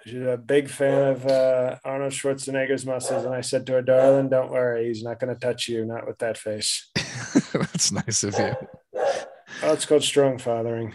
[0.04, 3.24] She's a big fan of uh, Arnold Schwarzenegger's muscles.
[3.24, 4.86] And I said to her, darling, don't worry.
[4.86, 6.90] He's not going to touch you, not with that face.
[7.52, 8.54] That's nice of you.
[9.62, 10.94] Oh, it's called strong fathering.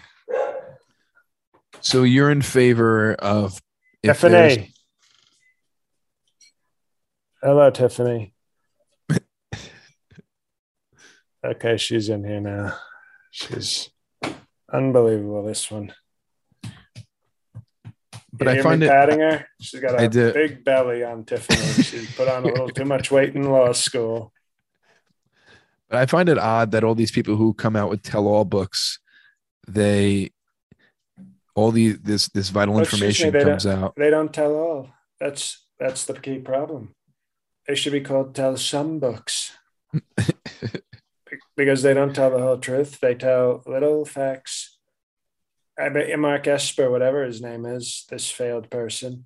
[1.81, 3.61] So you're in favor of
[4.03, 4.73] Tiffany.
[7.43, 8.33] Hello, Tiffany.
[11.43, 12.77] Okay, she's in here now.
[13.31, 13.89] She's
[14.71, 15.43] unbelievable.
[15.43, 15.93] This one.
[18.33, 19.45] But I find it patting her.
[19.59, 21.83] She's got a big belly on Tiffany.
[21.83, 24.33] She's put on a little too much weight in law school.
[25.89, 28.99] But I find it odd that all these people who come out with tell-all books,
[29.67, 30.31] they
[31.53, 33.95] all the this this vital information me, comes out.
[33.95, 34.89] They don't tell all.
[35.19, 36.95] That's that's the key problem.
[37.67, 39.51] They should be called tell some books
[41.65, 42.99] because they don't tell the whole truth.
[42.99, 44.77] They tell little facts
[45.81, 49.25] I bet Mark Esper, whatever his name is, this failed person,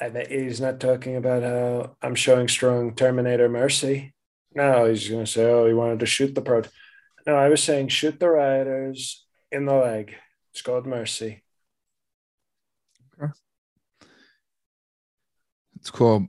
[0.00, 4.14] I bet he's not talking about how I'm showing strong Terminator mercy.
[4.54, 6.62] No, he's going to say, oh, he wanted to shoot the pro.
[7.26, 10.14] No, I was saying shoot the rioters in the leg.
[10.52, 11.42] It's called mercy.
[13.20, 13.32] Okay.
[15.76, 16.26] It's called,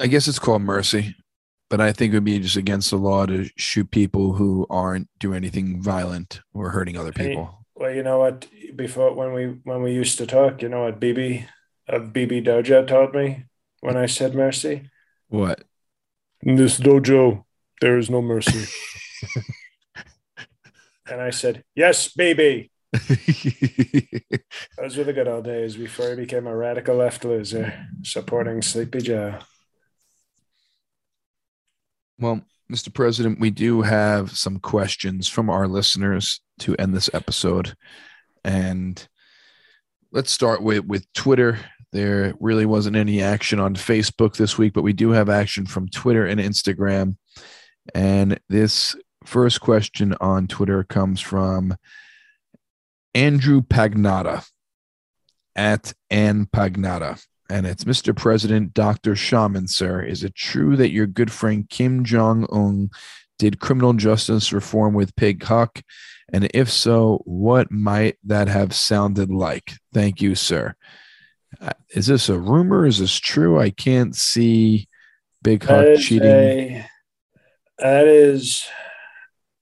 [0.00, 1.16] I guess it's called mercy,
[1.68, 5.08] but I think it would be just against the law to shoot people who aren't
[5.18, 7.66] doing anything violent or hurting other people.
[7.74, 8.46] Well, you know what?
[8.74, 11.46] Before when we when we used to talk, you know what Bibi
[11.88, 13.44] of uh, Bibi Dojo taught me
[13.80, 14.90] when I said mercy.
[15.28, 15.62] What?
[16.42, 17.44] In this dojo,
[17.80, 18.72] there is no mercy.
[21.10, 26.56] and I said, "Yes, Bibi." Those were the good old days before he became a
[26.56, 29.38] radical left loser supporting Sleepy Joe.
[32.18, 32.92] Well, Mr.
[32.92, 37.74] President, we do have some questions from our listeners to end this episode.
[38.44, 39.06] And
[40.10, 41.60] let's start with, with Twitter.
[41.92, 45.88] There really wasn't any action on Facebook this week, but we do have action from
[45.88, 47.16] Twitter and Instagram.
[47.94, 51.76] And this first question on Twitter comes from
[53.14, 54.46] Andrew Pagnotta
[55.56, 58.14] at Ann Pagnotta and it's Mr.
[58.14, 59.16] President, Dr.
[59.16, 60.02] Shaman, sir.
[60.02, 62.90] Is it true that your good friend Kim Jong un
[63.38, 65.82] did criminal justice reform with Big Huck?
[66.32, 69.72] And if so, what might that have sounded like?
[69.94, 70.74] Thank you, sir.
[71.60, 72.84] Uh, is this a rumor?
[72.84, 73.58] Is this true?
[73.58, 74.88] I can't see
[75.42, 76.28] Big Huck cheating.
[76.28, 76.86] A,
[77.78, 78.66] that is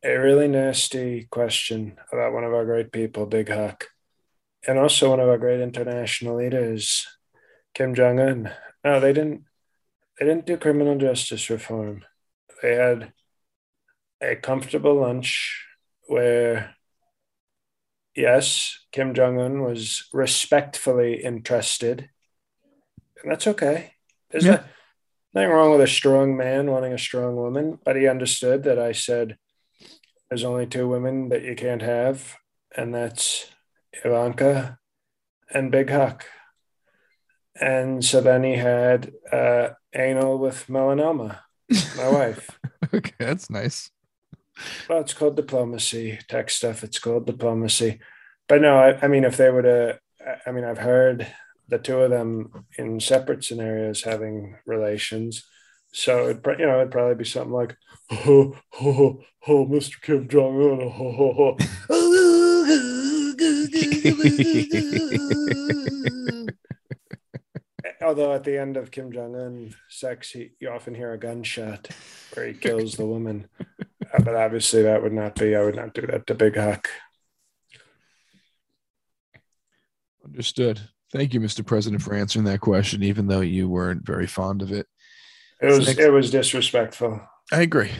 [0.03, 3.89] a really nasty question about one of our great people, Big Huck,
[4.67, 7.07] and also one of our great international leaders,
[7.77, 8.51] Kim Jong Un.
[8.83, 9.43] No, they didn't.
[10.19, 12.07] They didn't do criminal justice reform.
[12.63, 13.13] They had
[14.23, 15.63] a comfortable lunch
[16.07, 16.75] where,
[18.15, 22.09] yes, Kim Jong Un was respectfully interested,
[23.23, 23.93] and that's okay.
[24.31, 24.63] There's yeah.
[25.35, 28.93] nothing wrong with a strong man wanting a strong woman, but he understood that I
[28.93, 29.37] said
[30.31, 32.37] there's only two women that you can't have,
[32.75, 33.51] and that's
[34.03, 34.79] Ivanka
[35.53, 36.25] and Big Huck
[37.61, 41.39] and so then he had uh, anal with melanoma,
[41.97, 42.59] my wife.
[42.95, 43.91] okay, that's nice.
[44.89, 46.83] Well, it's called diplomacy, tech stuff.
[46.83, 48.01] It's called diplomacy.
[48.49, 50.01] But no, I, I mean, if they were to,
[50.47, 51.27] I mean, I've heard
[51.69, 55.45] the two of them in separate scenarios having relations.
[55.93, 57.77] So it, you know, it'd probably be something like,
[58.11, 60.01] oh, oh, oh, Mr.
[60.01, 61.57] Kim Jong Un, oh, oh,
[61.91, 62.67] oh
[68.07, 71.89] although at the end of Kim Jong Un sex, he, you often hear a gunshot
[72.33, 73.49] where he kills the woman.
[74.15, 75.57] Uh, but obviously, that would not be.
[75.57, 76.89] I would not do that to Big Huck.
[80.25, 80.81] Understood.
[81.13, 81.67] Thank you, Mr.
[81.67, 84.87] President, for answering that question, even though you weren't very fond of it.
[85.61, 87.21] It was next, it was disrespectful.
[87.53, 87.91] I agree.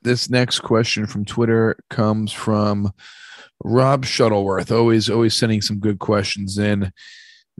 [0.00, 2.92] This next question from Twitter comes from
[3.64, 4.70] Rob Shuttleworth.
[4.70, 6.92] Always, always sending some good questions in.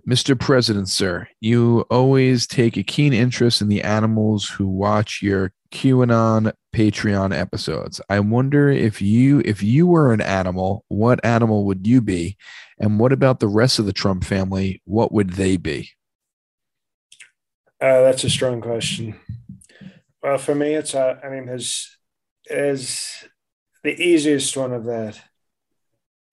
[0.08, 0.38] Mr.
[0.38, 6.52] President, sir, you always take a keen interest in the animals who watch your QAnon
[6.74, 8.00] Patreon episodes.
[8.08, 12.36] I wonder if you if you were an animal, what animal would you be?
[12.78, 14.82] And what about the rest of the Trump family?
[14.84, 15.90] What would they be?
[17.80, 19.18] Uh, that's a strong question.
[20.22, 21.96] Well, for me, it's uh, I mean, his
[22.46, 23.24] is
[23.82, 25.20] the easiest one of that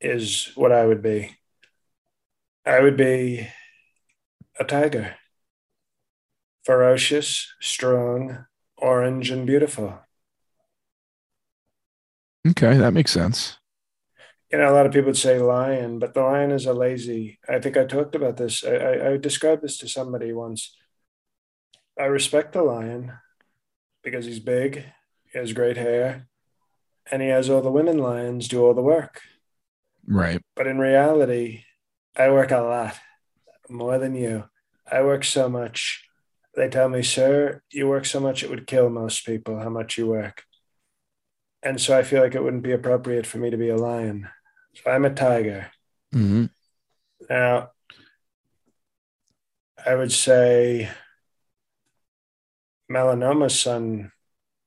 [0.01, 1.35] is what I would be.
[2.65, 3.47] I would be
[4.59, 5.15] a tiger.
[6.65, 8.45] Ferocious, strong,
[8.77, 9.99] orange, and beautiful.
[12.47, 13.57] Okay, that makes sense.
[14.51, 17.39] You know, a lot of people would say lion, but the lion is a lazy.
[17.49, 18.63] I think I talked about this.
[18.63, 20.75] I, I, I described this to somebody once.
[21.99, 23.13] I respect the lion
[24.03, 24.85] because he's big,
[25.31, 26.27] he has great hair,
[27.11, 29.21] and he has all the women lions do all the work.
[30.05, 30.41] Right.
[30.55, 31.63] But in reality,
[32.15, 32.95] I work a lot
[33.69, 34.45] more than you.
[34.89, 36.03] I work so much.
[36.55, 39.97] They tell me, sir, you work so much it would kill most people how much
[39.97, 40.43] you work.
[41.61, 44.29] And so I feel like it wouldn't be appropriate for me to be a lion.
[44.75, 45.71] So I'm a tiger.
[46.13, 46.45] Mm-hmm.
[47.29, 47.71] Now,
[49.85, 50.89] I would say
[52.91, 54.11] melanoma's son.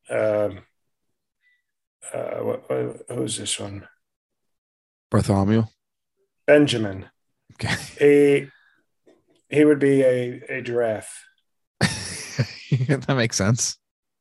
[0.09, 0.51] Uh,
[2.12, 3.86] uh, what, what, who's this one?
[5.11, 5.64] Bartholomew.
[6.46, 7.07] Benjamin.
[7.55, 7.74] Okay.
[7.98, 8.51] He
[9.51, 11.26] he would be a, a giraffe.
[11.80, 13.76] that makes sense.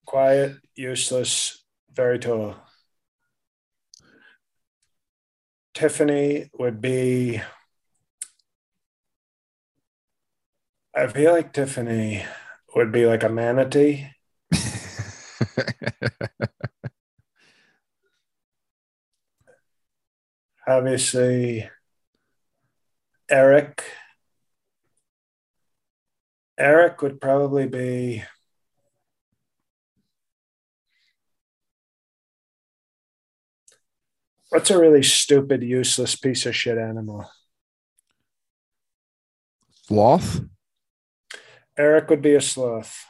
[0.05, 2.55] Quiet, useless, very tall.
[5.73, 7.41] Tiffany would be.
[10.95, 12.25] I feel like Tiffany
[12.75, 14.09] would be like a manatee.
[20.67, 21.69] Obviously,
[23.29, 23.83] Eric.
[26.59, 28.23] Eric would probably be.
[34.49, 37.29] What's a really stupid, useless piece of shit animal?
[39.87, 40.41] Sloth.
[41.77, 43.05] Eric would be a sloth.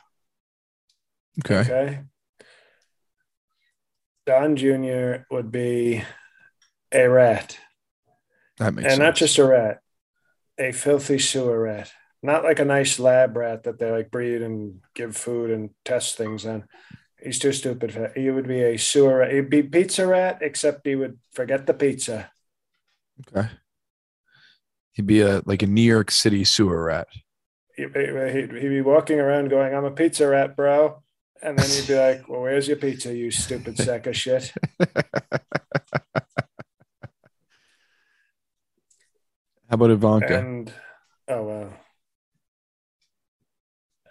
[1.40, 1.62] Okay.
[1.62, 2.00] Okay.
[4.28, 5.24] Don Jr.
[5.32, 6.04] would be
[6.92, 7.58] a rat.
[8.60, 9.00] That makes and sense.
[9.00, 9.80] not just a rat,
[10.60, 11.92] a filthy sewer rat.
[12.22, 16.18] Not like a nice lab rat that they like breed and give food and test
[16.18, 16.66] things on.
[17.22, 18.18] He's too stupid for that.
[18.18, 19.32] He would be a sewer rat.
[19.32, 22.32] He'd be pizza rat, except he would forget the pizza.
[23.28, 23.50] okay.
[24.94, 27.08] He'd be a like a New York City sewer rat.
[27.76, 31.02] He'd, he'd, he'd be walking around going, I'm a pizza rat, bro.
[31.42, 34.52] And then he'd be like, Well, where's your pizza, you stupid sack of shit?
[39.70, 40.38] How about Ivanka?
[40.38, 40.74] And
[41.28, 41.74] oh well,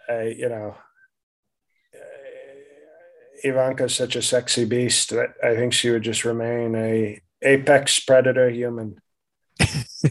[0.09, 0.75] I you know,
[1.93, 1.99] uh,
[3.43, 8.49] Ivanka's such a sexy beast that I think she would just remain a apex predator
[8.49, 8.99] human,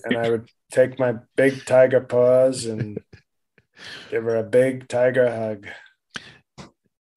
[0.04, 2.98] and I would take my big tiger paws and
[4.10, 5.66] give her a big tiger hug.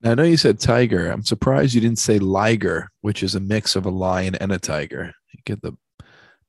[0.01, 1.11] Now, I know you said tiger.
[1.11, 4.57] I'm surprised you didn't say liger, which is a mix of a lion and a
[4.57, 5.13] tiger.
[5.31, 5.77] You get the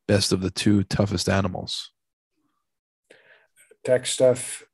[0.08, 1.90] best of the two toughest animals.
[3.84, 4.64] Tech stuff.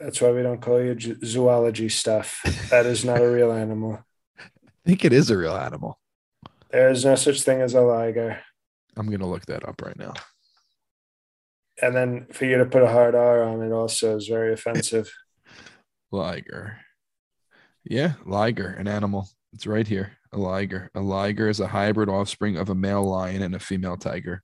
[0.00, 2.40] That's why we don't call you zoology stuff.
[2.70, 4.04] That is not a real animal.
[4.38, 5.98] I think it is a real animal.
[6.70, 8.40] There is no such thing as a liger.
[8.96, 10.14] I'm going to look that up right now.
[11.80, 15.12] And then for you to put a hard R on it also is very offensive.
[16.12, 16.78] Liger.
[17.84, 19.28] Yeah, liger, an animal.
[19.52, 20.12] It's right here.
[20.32, 20.90] A liger.
[20.94, 24.42] A liger is a hybrid offspring of a male lion and a female tiger.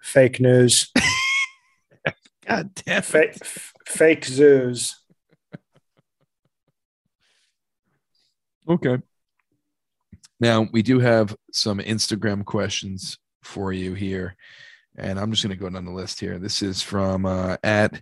[0.00, 0.90] Fake news.
[2.46, 4.96] God damn Fake, f- fake zoos.
[8.68, 8.98] Okay.
[10.38, 14.36] Now we do have some Instagram questions for you here,
[14.96, 16.38] and I'm just going to go down the list here.
[16.38, 18.00] This is from uh, at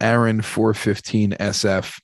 [0.00, 2.00] Aaron415SF.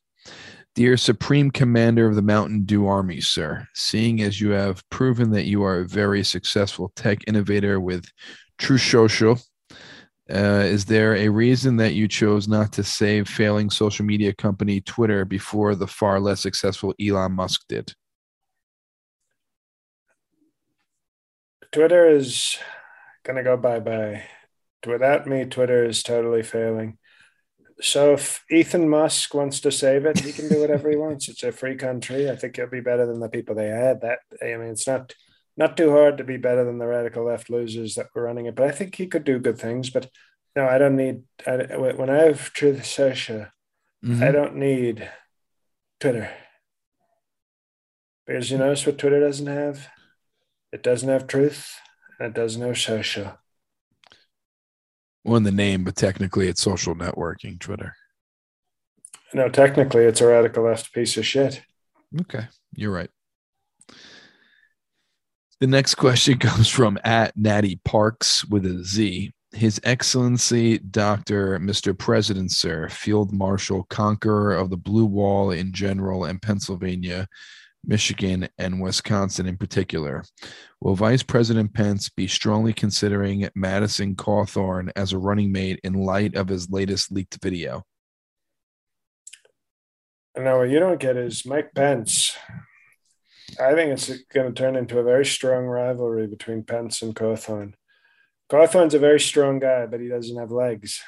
[0.75, 5.45] Dear Supreme Commander of the Mountain Dew Army, sir, seeing as you have proven that
[5.45, 8.07] you are a very successful tech innovator with
[8.63, 9.41] Truth Social,
[10.33, 14.81] uh, is there a reason that you chose not to save failing social media company
[14.81, 17.93] Twitter before the far less successful Elon Musk did?
[21.73, 22.57] Twitter is
[23.25, 24.23] going to go bye bye.
[24.87, 26.99] Without me, Twitter is totally failing.
[27.81, 31.29] So if Ethan Musk wants to save it, he can do whatever he wants.
[31.29, 32.31] It's a free country.
[32.31, 34.03] I think it'll be better than the people they had.
[34.03, 35.13] That I mean, it's not
[35.57, 38.55] not too hard to be better than the radical left losers that were running it.
[38.55, 39.91] But I think he could do good things.
[39.91, 40.09] But
[40.57, 41.25] no, I don't need.
[41.47, 43.47] I, when I have truth social,
[44.05, 44.23] Mhm.
[44.23, 45.11] I don't need
[46.01, 46.31] Twitter.
[48.27, 49.89] Because you notice what Twitter doesn't have?
[50.73, 51.75] It doesn't have truth
[52.19, 53.39] and it doesn't have social.
[55.25, 57.95] Well, in the name, but technically it's social networking, Twitter.
[59.35, 61.63] No, technically it's a radical left piece of shit.
[62.23, 63.11] Okay, you're right.
[65.63, 69.33] The next question comes from at Natty Parks with a Z.
[69.53, 71.61] His Excellency Dr.
[71.61, 71.97] Mr.
[71.97, 77.29] President, sir, Field Marshal, conqueror of the Blue Wall in general and Pennsylvania,
[77.87, 80.25] Michigan, and Wisconsin in particular.
[80.81, 86.35] Will Vice President Pence be strongly considering Madison Cawthorn as a running mate in light
[86.35, 87.85] of his latest leaked video?
[90.35, 92.37] What you don't get is Mike Pence.
[93.61, 97.75] I think it's going to turn into a very strong rivalry between Pence and Cawthorn.
[98.51, 101.01] Cawthorn's a very strong guy, but he doesn't have legs.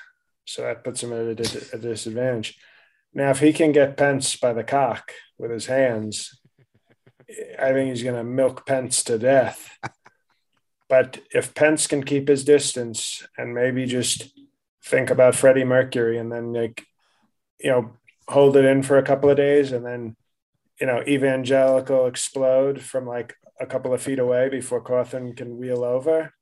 [0.44, 2.58] So that puts him at a, dis- a disadvantage.
[3.14, 6.38] Now, if he can get Pence by the cock with his hands,
[7.58, 9.78] I think he's going to milk Pence to death.
[10.88, 14.30] But if Pence can keep his distance and maybe just
[14.84, 16.84] think about Freddie Mercury and then, like,
[17.58, 17.92] you know,
[18.28, 20.16] hold it in for a couple of days and then,
[20.84, 25.82] you know, evangelical explode from like a couple of feet away before Cawthorn can wheel
[25.82, 26.34] over.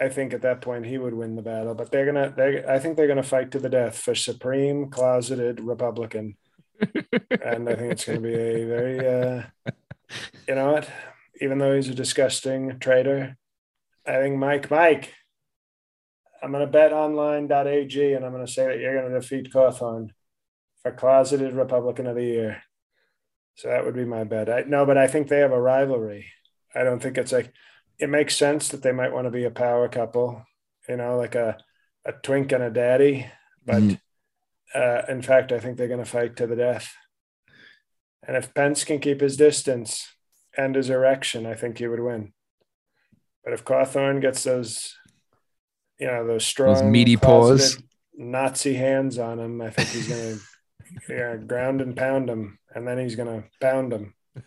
[0.00, 2.34] I think at that point he would win the battle, but they're gonna.
[2.36, 6.36] They, I think they're gonna fight to the death for supreme closeted Republican,
[6.80, 9.42] and I think it's gonna be a very, uh,
[10.48, 10.90] you know what?
[11.40, 13.36] Even though he's a disgusting traitor,
[14.04, 15.14] I think Mike, Mike,
[16.42, 20.08] I'm going to betonline.ag and I'm going to say that you're going to defeat Cawthorn
[20.82, 22.62] for closeted Republican of the year.
[23.56, 24.50] So that would be my bet.
[24.50, 26.26] I, no, but I think they have a rivalry.
[26.74, 27.52] I don't think it's like,
[27.98, 30.44] it makes sense that they might want to be a power couple,
[30.88, 31.56] you know, like a,
[32.04, 33.26] a twink and a daddy.
[33.64, 33.94] But mm-hmm.
[34.74, 36.94] uh, in fact, I think they're going to fight to the death.
[38.26, 40.06] And if Pence can keep his distance
[40.56, 42.34] and his erection, I think he would win.
[43.42, 44.94] But if Cawthorn gets those,
[45.98, 47.78] you know, those strong, those meaty paws,
[48.14, 50.42] Nazi hands on him, I think he's going to
[51.08, 54.14] yeah, ground and pound him, and then he's to pound him.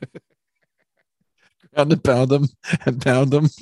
[1.73, 2.47] ground and pound him
[2.85, 3.49] and pound him.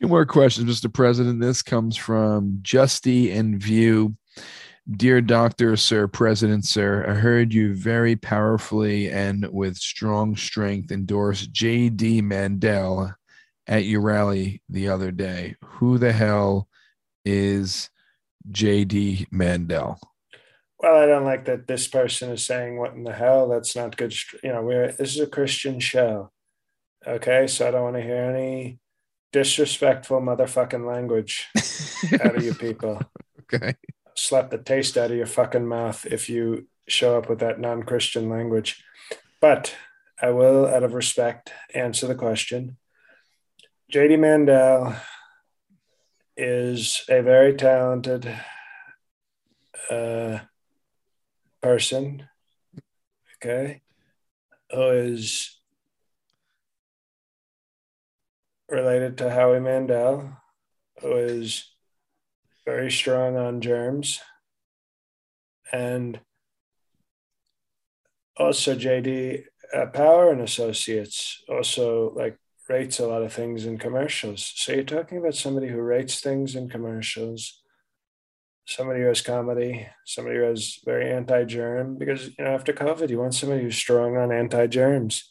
[0.00, 0.92] Two more questions, Mr.
[0.92, 1.40] President.
[1.40, 4.16] This comes from Justy and View.
[4.90, 11.46] Dear Doctor, Sir, President, Sir, I heard you very powerfully and with strong strength endorse
[11.46, 12.20] J.D.
[12.20, 13.14] Mandel
[13.66, 15.56] at your rally the other day.
[15.64, 16.68] Who the hell
[17.24, 17.88] is
[18.50, 19.28] J.D.
[19.30, 19.98] Mandel?
[20.78, 23.48] Well, I don't like that this person is saying what in the hell.
[23.48, 24.14] That's not good.
[24.42, 26.30] You know, we're this is a Christian show.
[27.06, 28.78] Okay, so I don't want to hear any
[29.32, 31.48] disrespectful motherfucking language
[32.22, 33.00] out of you people.
[33.42, 33.74] Okay
[34.14, 37.82] slap the taste out of your fucking mouth if you show up with that non
[37.82, 38.82] Christian language.
[39.40, 39.74] But
[40.20, 42.76] I will, out of respect, answer the question.
[43.92, 44.96] JD Mandel
[46.36, 48.28] is a very talented
[49.90, 50.38] uh,
[51.62, 52.28] person,
[53.36, 53.82] okay,
[54.70, 55.60] who is
[58.68, 60.36] related to Howie Mandel,
[61.00, 61.70] who is
[62.66, 64.20] very strong on germs.
[65.72, 66.20] And
[68.36, 72.38] also JD uh, Power and Associates also like
[72.68, 74.52] rates a lot of things in commercials.
[74.56, 77.60] So you're talking about somebody who rates things in commercials,
[78.66, 83.18] somebody who has comedy, somebody who has very anti-germ, because you know after COVID, you
[83.18, 85.30] want somebody who's strong on anti-germs.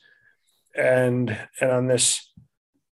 [0.76, 2.32] And and on this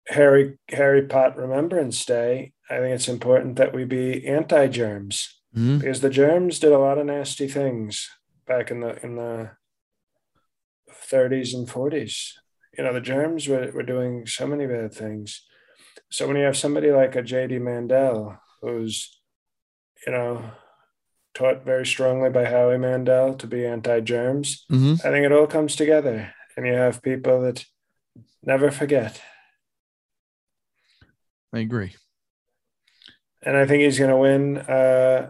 [0.07, 5.79] Harry Harry Pot Remembrance Day, I think it's important that we be anti-germs mm-hmm.
[5.79, 8.09] because the germs did a lot of nasty things
[8.47, 9.51] back in the in the
[11.09, 12.33] 30s and 40s.
[12.77, 15.43] You know, the germs were, were doing so many bad things.
[16.11, 19.19] So when you have somebody like a JD Mandel, who's,
[20.05, 20.51] you know,
[21.33, 25.05] taught very strongly by Howie Mandel to be anti-germs, mm-hmm.
[25.05, 26.33] I think it all comes together.
[26.55, 27.65] And you have people that
[28.43, 29.21] never forget.
[31.53, 31.95] I agree
[33.41, 34.57] and I think he's going to win.
[34.57, 35.29] Uh,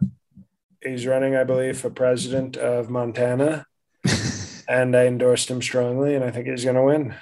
[0.83, 3.65] he's running, I believe, for president of Montana,
[4.67, 7.15] and I endorsed him strongly, and I think he's going to win.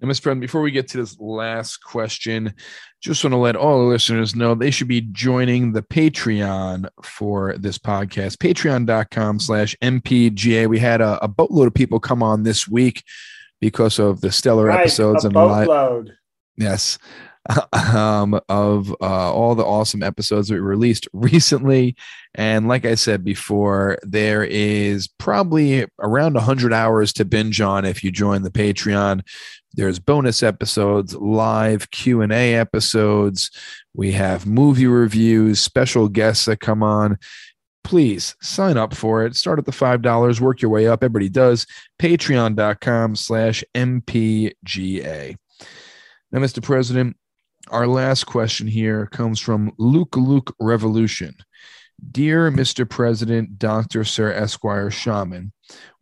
[0.00, 0.20] And Ms.
[0.20, 2.54] President, before we get to this last question,
[3.00, 7.56] just want to let all the listeners know they should be joining the Patreon for
[7.58, 10.68] this podcast, patreon.com slash MPGA.
[10.68, 13.04] We had a, a, boatload of people come on this week
[13.60, 16.08] because of the stellar right, episodes and boatload.
[16.08, 16.16] Live,
[16.56, 16.98] yes
[17.72, 21.96] um, of uh, all the awesome episodes we released recently.
[22.34, 28.04] And like I said before, there is probably around 100 hours to binge on if
[28.04, 29.22] you join the Patreon.
[29.74, 33.50] There's bonus episodes, live Q&A episodes.
[33.94, 37.18] We have movie reviews, special guests that come on
[37.82, 39.34] please sign up for it.
[39.34, 41.02] Start at the $5, work your way up.
[41.02, 41.66] Everybody does.
[41.98, 45.36] Patreon.com slash MPGA.
[46.32, 46.62] Now, Mr.
[46.62, 47.16] President,
[47.70, 51.36] our last question here comes from Luke Luke Revolution.
[52.10, 52.88] Dear Mr.
[52.88, 54.04] President, Dr.
[54.04, 55.52] Sir Esquire Shaman,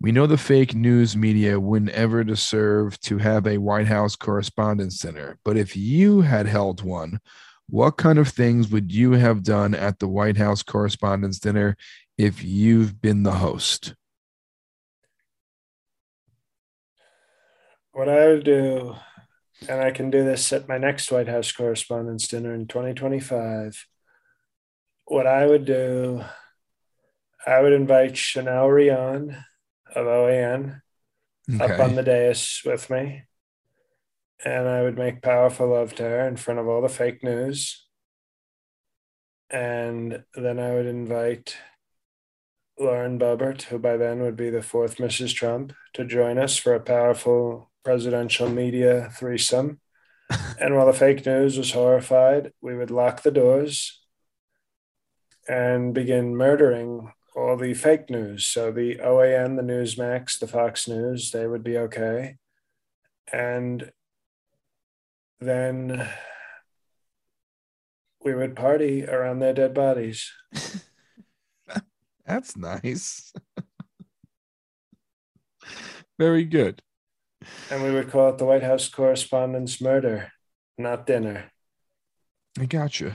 [0.01, 4.99] we know the fake news media wouldn't ever deserve to have a White House Correspondence
[4.99, 7.21] Center, but if you had held one,
[7.69, 11.77] what kind of things would you have done at the White House Correspondence Dinner
[12.17, 13.95] if you've been the host?
[17.93, 18.95] What I would do
[19.67, 23.87] and I can do this at my next White House Correspondents' Dinner in 2025.
[25.07, 26.23] What I would do,
[27.47, 29.37] I would invite Chanel Rion
[29.95, 30.83] of OAN
[31.53, 31.75] okay.
[31.75, 33.25] up on the dais with me.
[34.45, 37.85] And I would make powerful love to her in front of all the fake news.
[39.51, 41.57] And then I would invite
[42.79, 45.35] Lauren Boebert, who by then would be the fourth Mrs.
[45.35, 49.81] Trump, to join us for a powerful presidential media threesome.
[50.61, 54.03] and while the fake news was horrified, we would lock the doors
[55.49, 58.47] and begin murdering all the fake news.
[58.47, 62.37] So the OAN, the Newsmax, the Fox News, they would be okay.
[63.33, 63.91] And
[65.41, 66.07] then
[68.23, 70.31] we would party around their dead bodies.
[72.27, 73.33] That's nice.
[76.19, 76.83] Very good.
[77.71, 80.33] And we would call it the White House Correspondents' Murder,
[80.79, 81.51] not dinner.
[82.59, 83.13] I got you.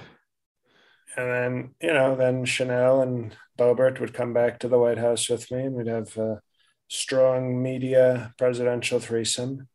[1.16, 5.30] And then, you know, then Chanel and Boebert would come back to the White House
[5.30, 6.42] with me, and we'd have a
[6.88, 9.68] strong media presidential threesome.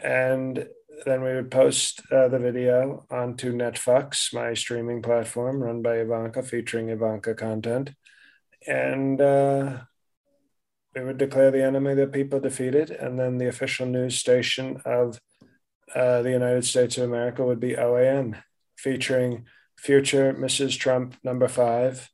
[0.00, 0.68] And
[1.04, 6.42] then we would post uh, the video onto Netflix, my streaming platform run by Ivanka,
[6.42, 7.92] featuring Ivanka content.
[8.66, 9.80] And uh,
[10.94, 12.90] we would declare the enemy the people defeated.
[12.90, 15.20] And then the official news station of
[15.94, 18.42] uh, the United States of America would be OAN,
[18.76, 19.46] featuring
[19.78, 20.78] future Mrs.
[20.78, 22.10] Trump number five,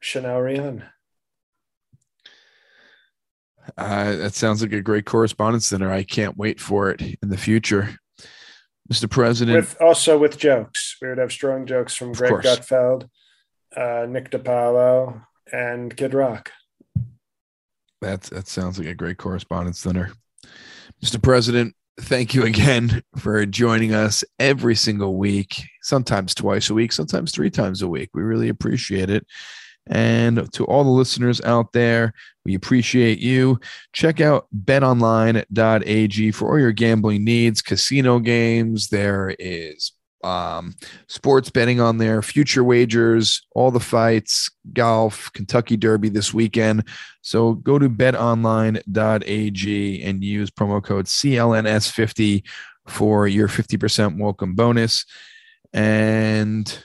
[0.00, 0.84] Chanel Rion.
[3.76, 5.92] Uh, that sounds like a great correspondence center.
[5.92, 7.96] I can't wait for it in the future.
[8.92, 9.08] Mr.
[9.08, 9.56] President.
[9.56, 10.96] With, also with jokes.
[11.00, 13.08] We would have strong jokes from Greg Gutfeld,
[13.76, 16.50] uh, Nick DiPaolo, and Kid Rock.
[18.00, 20.12] That, that sounds like a great correspondence dinner.
[21.04, 21.22] Mr.
[21.22, 27.32] President, thank you again for joining us every single week, sometimes twice a week, sometimes
[27.32, 28.10] three times a week.
[28.14, 29.26] We really appreciate it.
[29.86, 32.12] And to all the listeners out there,
[32.44, 33.58] we appreciate you.
[33.92, 38.88] Check out betonline.ag for all your gambling needs, casino games.
[38.88, 39.92] There is
[40.22, 40.74] um,
[41.06, 46.84] sports betting on there, future wagers, all the fights, golf, Kentucky Derby this weekend.
[47.22, 48.82] So go to betonline.ag
[50.02, 52.44] and use promo code CLNS50
[52.86, 55.04] for your 50% welcome bonus.
[55.72, 56.84] And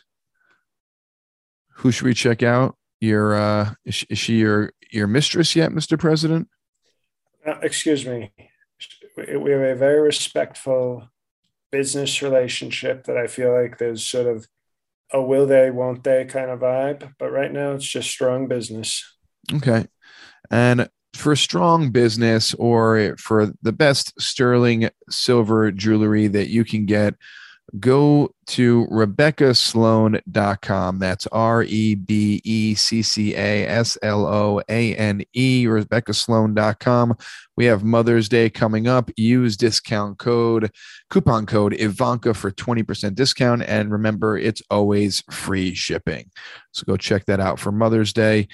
[1.74, 2.78] who should we check out?
[3.06, 6.48] your uh is she, is she your your mistress yet mr president
[7.46, 8.32] uh, excuse me
[9.18, 11.08] we have a very respectful
[11.72, 14.48] business relationship that i feel like there's sort of
[15.12, 17.14] a will they won't they kind of vibe.
[17.18, 19.04] But right now it's just strong business.
[19.54, 19.88] Okay.
[20.50, 27.16] And for strong business or for the best sterling silver jewelry that you can get
[27.80, 31.00] go to RebeccaSloane.com.
[31.00, 37.18] That's R E B E C C A S L O A N E, RebeccaSloane.com.
[37.58, 39.10] We have Mother's Day coming up.
[39.18, 40.72] Use discount code,
[41.10, 43.64] coupon code Ivanka for 20% discount.
[43.64, 46.30] And remember, it's always free shipping.
[46.72, 48.48] So go check that out for Mother's Day.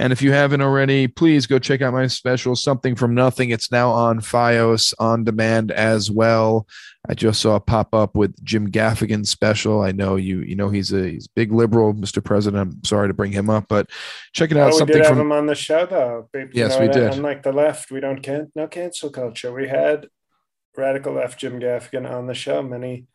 [0.00, 3.50] And if you haven't already, please go check out my special, Something from Nothing.
[3.50, 6.68] It's now on Fios on demand as well.
[7.08, 9.82] I just saw a pop up with Jim Gaffigan's special.
[9.82, 12.22] I know you, you know, he's a he's a big liberal, Mr.
[12.22, 12.60] President.
[12.60, 13.90] I'm sorry to bring him up, but
[14.32, 14.68] check it out.
[14.68, 16.28] Oh, we something did have from him on the show, though.
[16.32, 17.14] You yes, know, we did.
[17.14, 19.52] Unlike the left, we don't can no cancel culture.
[19.52, 20.08] We had
[20.76, 23.06] radical left Jim Gaffigan on the show many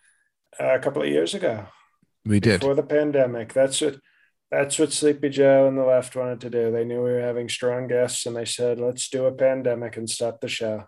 [0.60, 1.68] uh, a couple of years ago.
[2.26, 3.54] We did before the pandemic.
[3.54, 4.00] That's what
[4.54, 6.72] that's what Sleepy Joe and the left wanted to do.
[6.72, 10.10] They knew we were having strong guests, and they said, "Let's do a pandemic and
[10.10, 10.88] stop the show."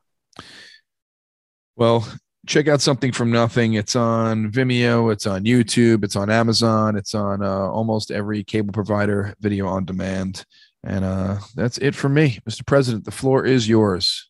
[1.76, 2.08] Well,
[2.46, 3.74] check out something from nothing.
[3.74, 8.72] It's on Vimeo, it's on YouTube, it's on Amazon, it's on uh, almost every cable
[8.72, 10.46] provider, video on demand.
[10.84, 12.66] And uh, that's it for me, Mr.
[12.66, 13.06] President.
[13.06, 14.30] The floor is yours.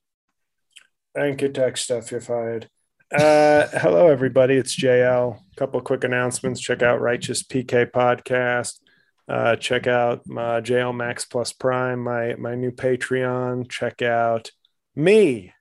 [1.14, 2.12] Thank you, Tech Stuff.
[2.12, 2.70] You're fired.
[3.12, 4.56] Uh, hello, everybody.
[4.56, 5.38] It's JL.
[5.38, 6.62] A couple quick announcements.
[6.62, 8.80] Check out Righteous PK podcast.
[9.28, 13.70] Uh, check out my JL Max Plus Prime, my my new Patreon.
[13.70, 14.52] Check out
[14.96, 15.52] me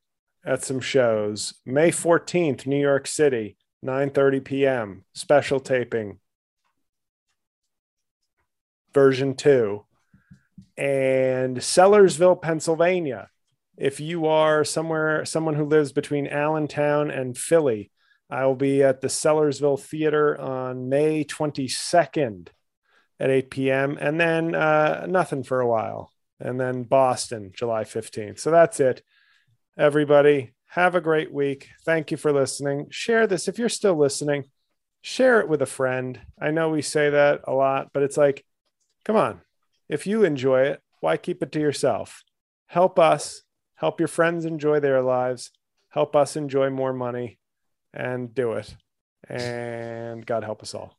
[0.45, 1.55] at some shows.
[1.65, 5.05] May 14th, New York City, 9:30 p.m.
[5.15, 6.19] Special taping.
[8.93, 9.85] Version 2.
[10.77, 13.29] And Sellersville, Pennsylvania.
[13.77, 17.91] If you are somewhere someone who lives between Allentown and Philly,
[18.31, 22.49] I will be at the Sellersville Theater on May 22nd
[23.21, 23.99] at 8 p.m.
[24.01, 26.11] and then uh, nothing for a while.
[26.41, 28.41] And then Boston, July 15th.
[28.41, 29.03] So that's it.
[29.79, 31.71] Everybody, have a great week.
[31.85, 32.89] Thank you for listening.
[32.91, 34.45] Share this if you're still listening.
[35.03, 36.21] Share it with a friend.
[36.41, 38.45] I know we say that a lot, but it's like,
[39.05, 39.41] come on.
[39.89, 42.25] If you enjoy it, why keep it to yourself?
[42.67, 43.43] Help us,
[43.77, 45.51] help your friends enjoy their lives,
[45.91, 47.39] help us enjoy more money,
[47.93, 48.75] and do it.
[49.29, 50.99] And God help us all.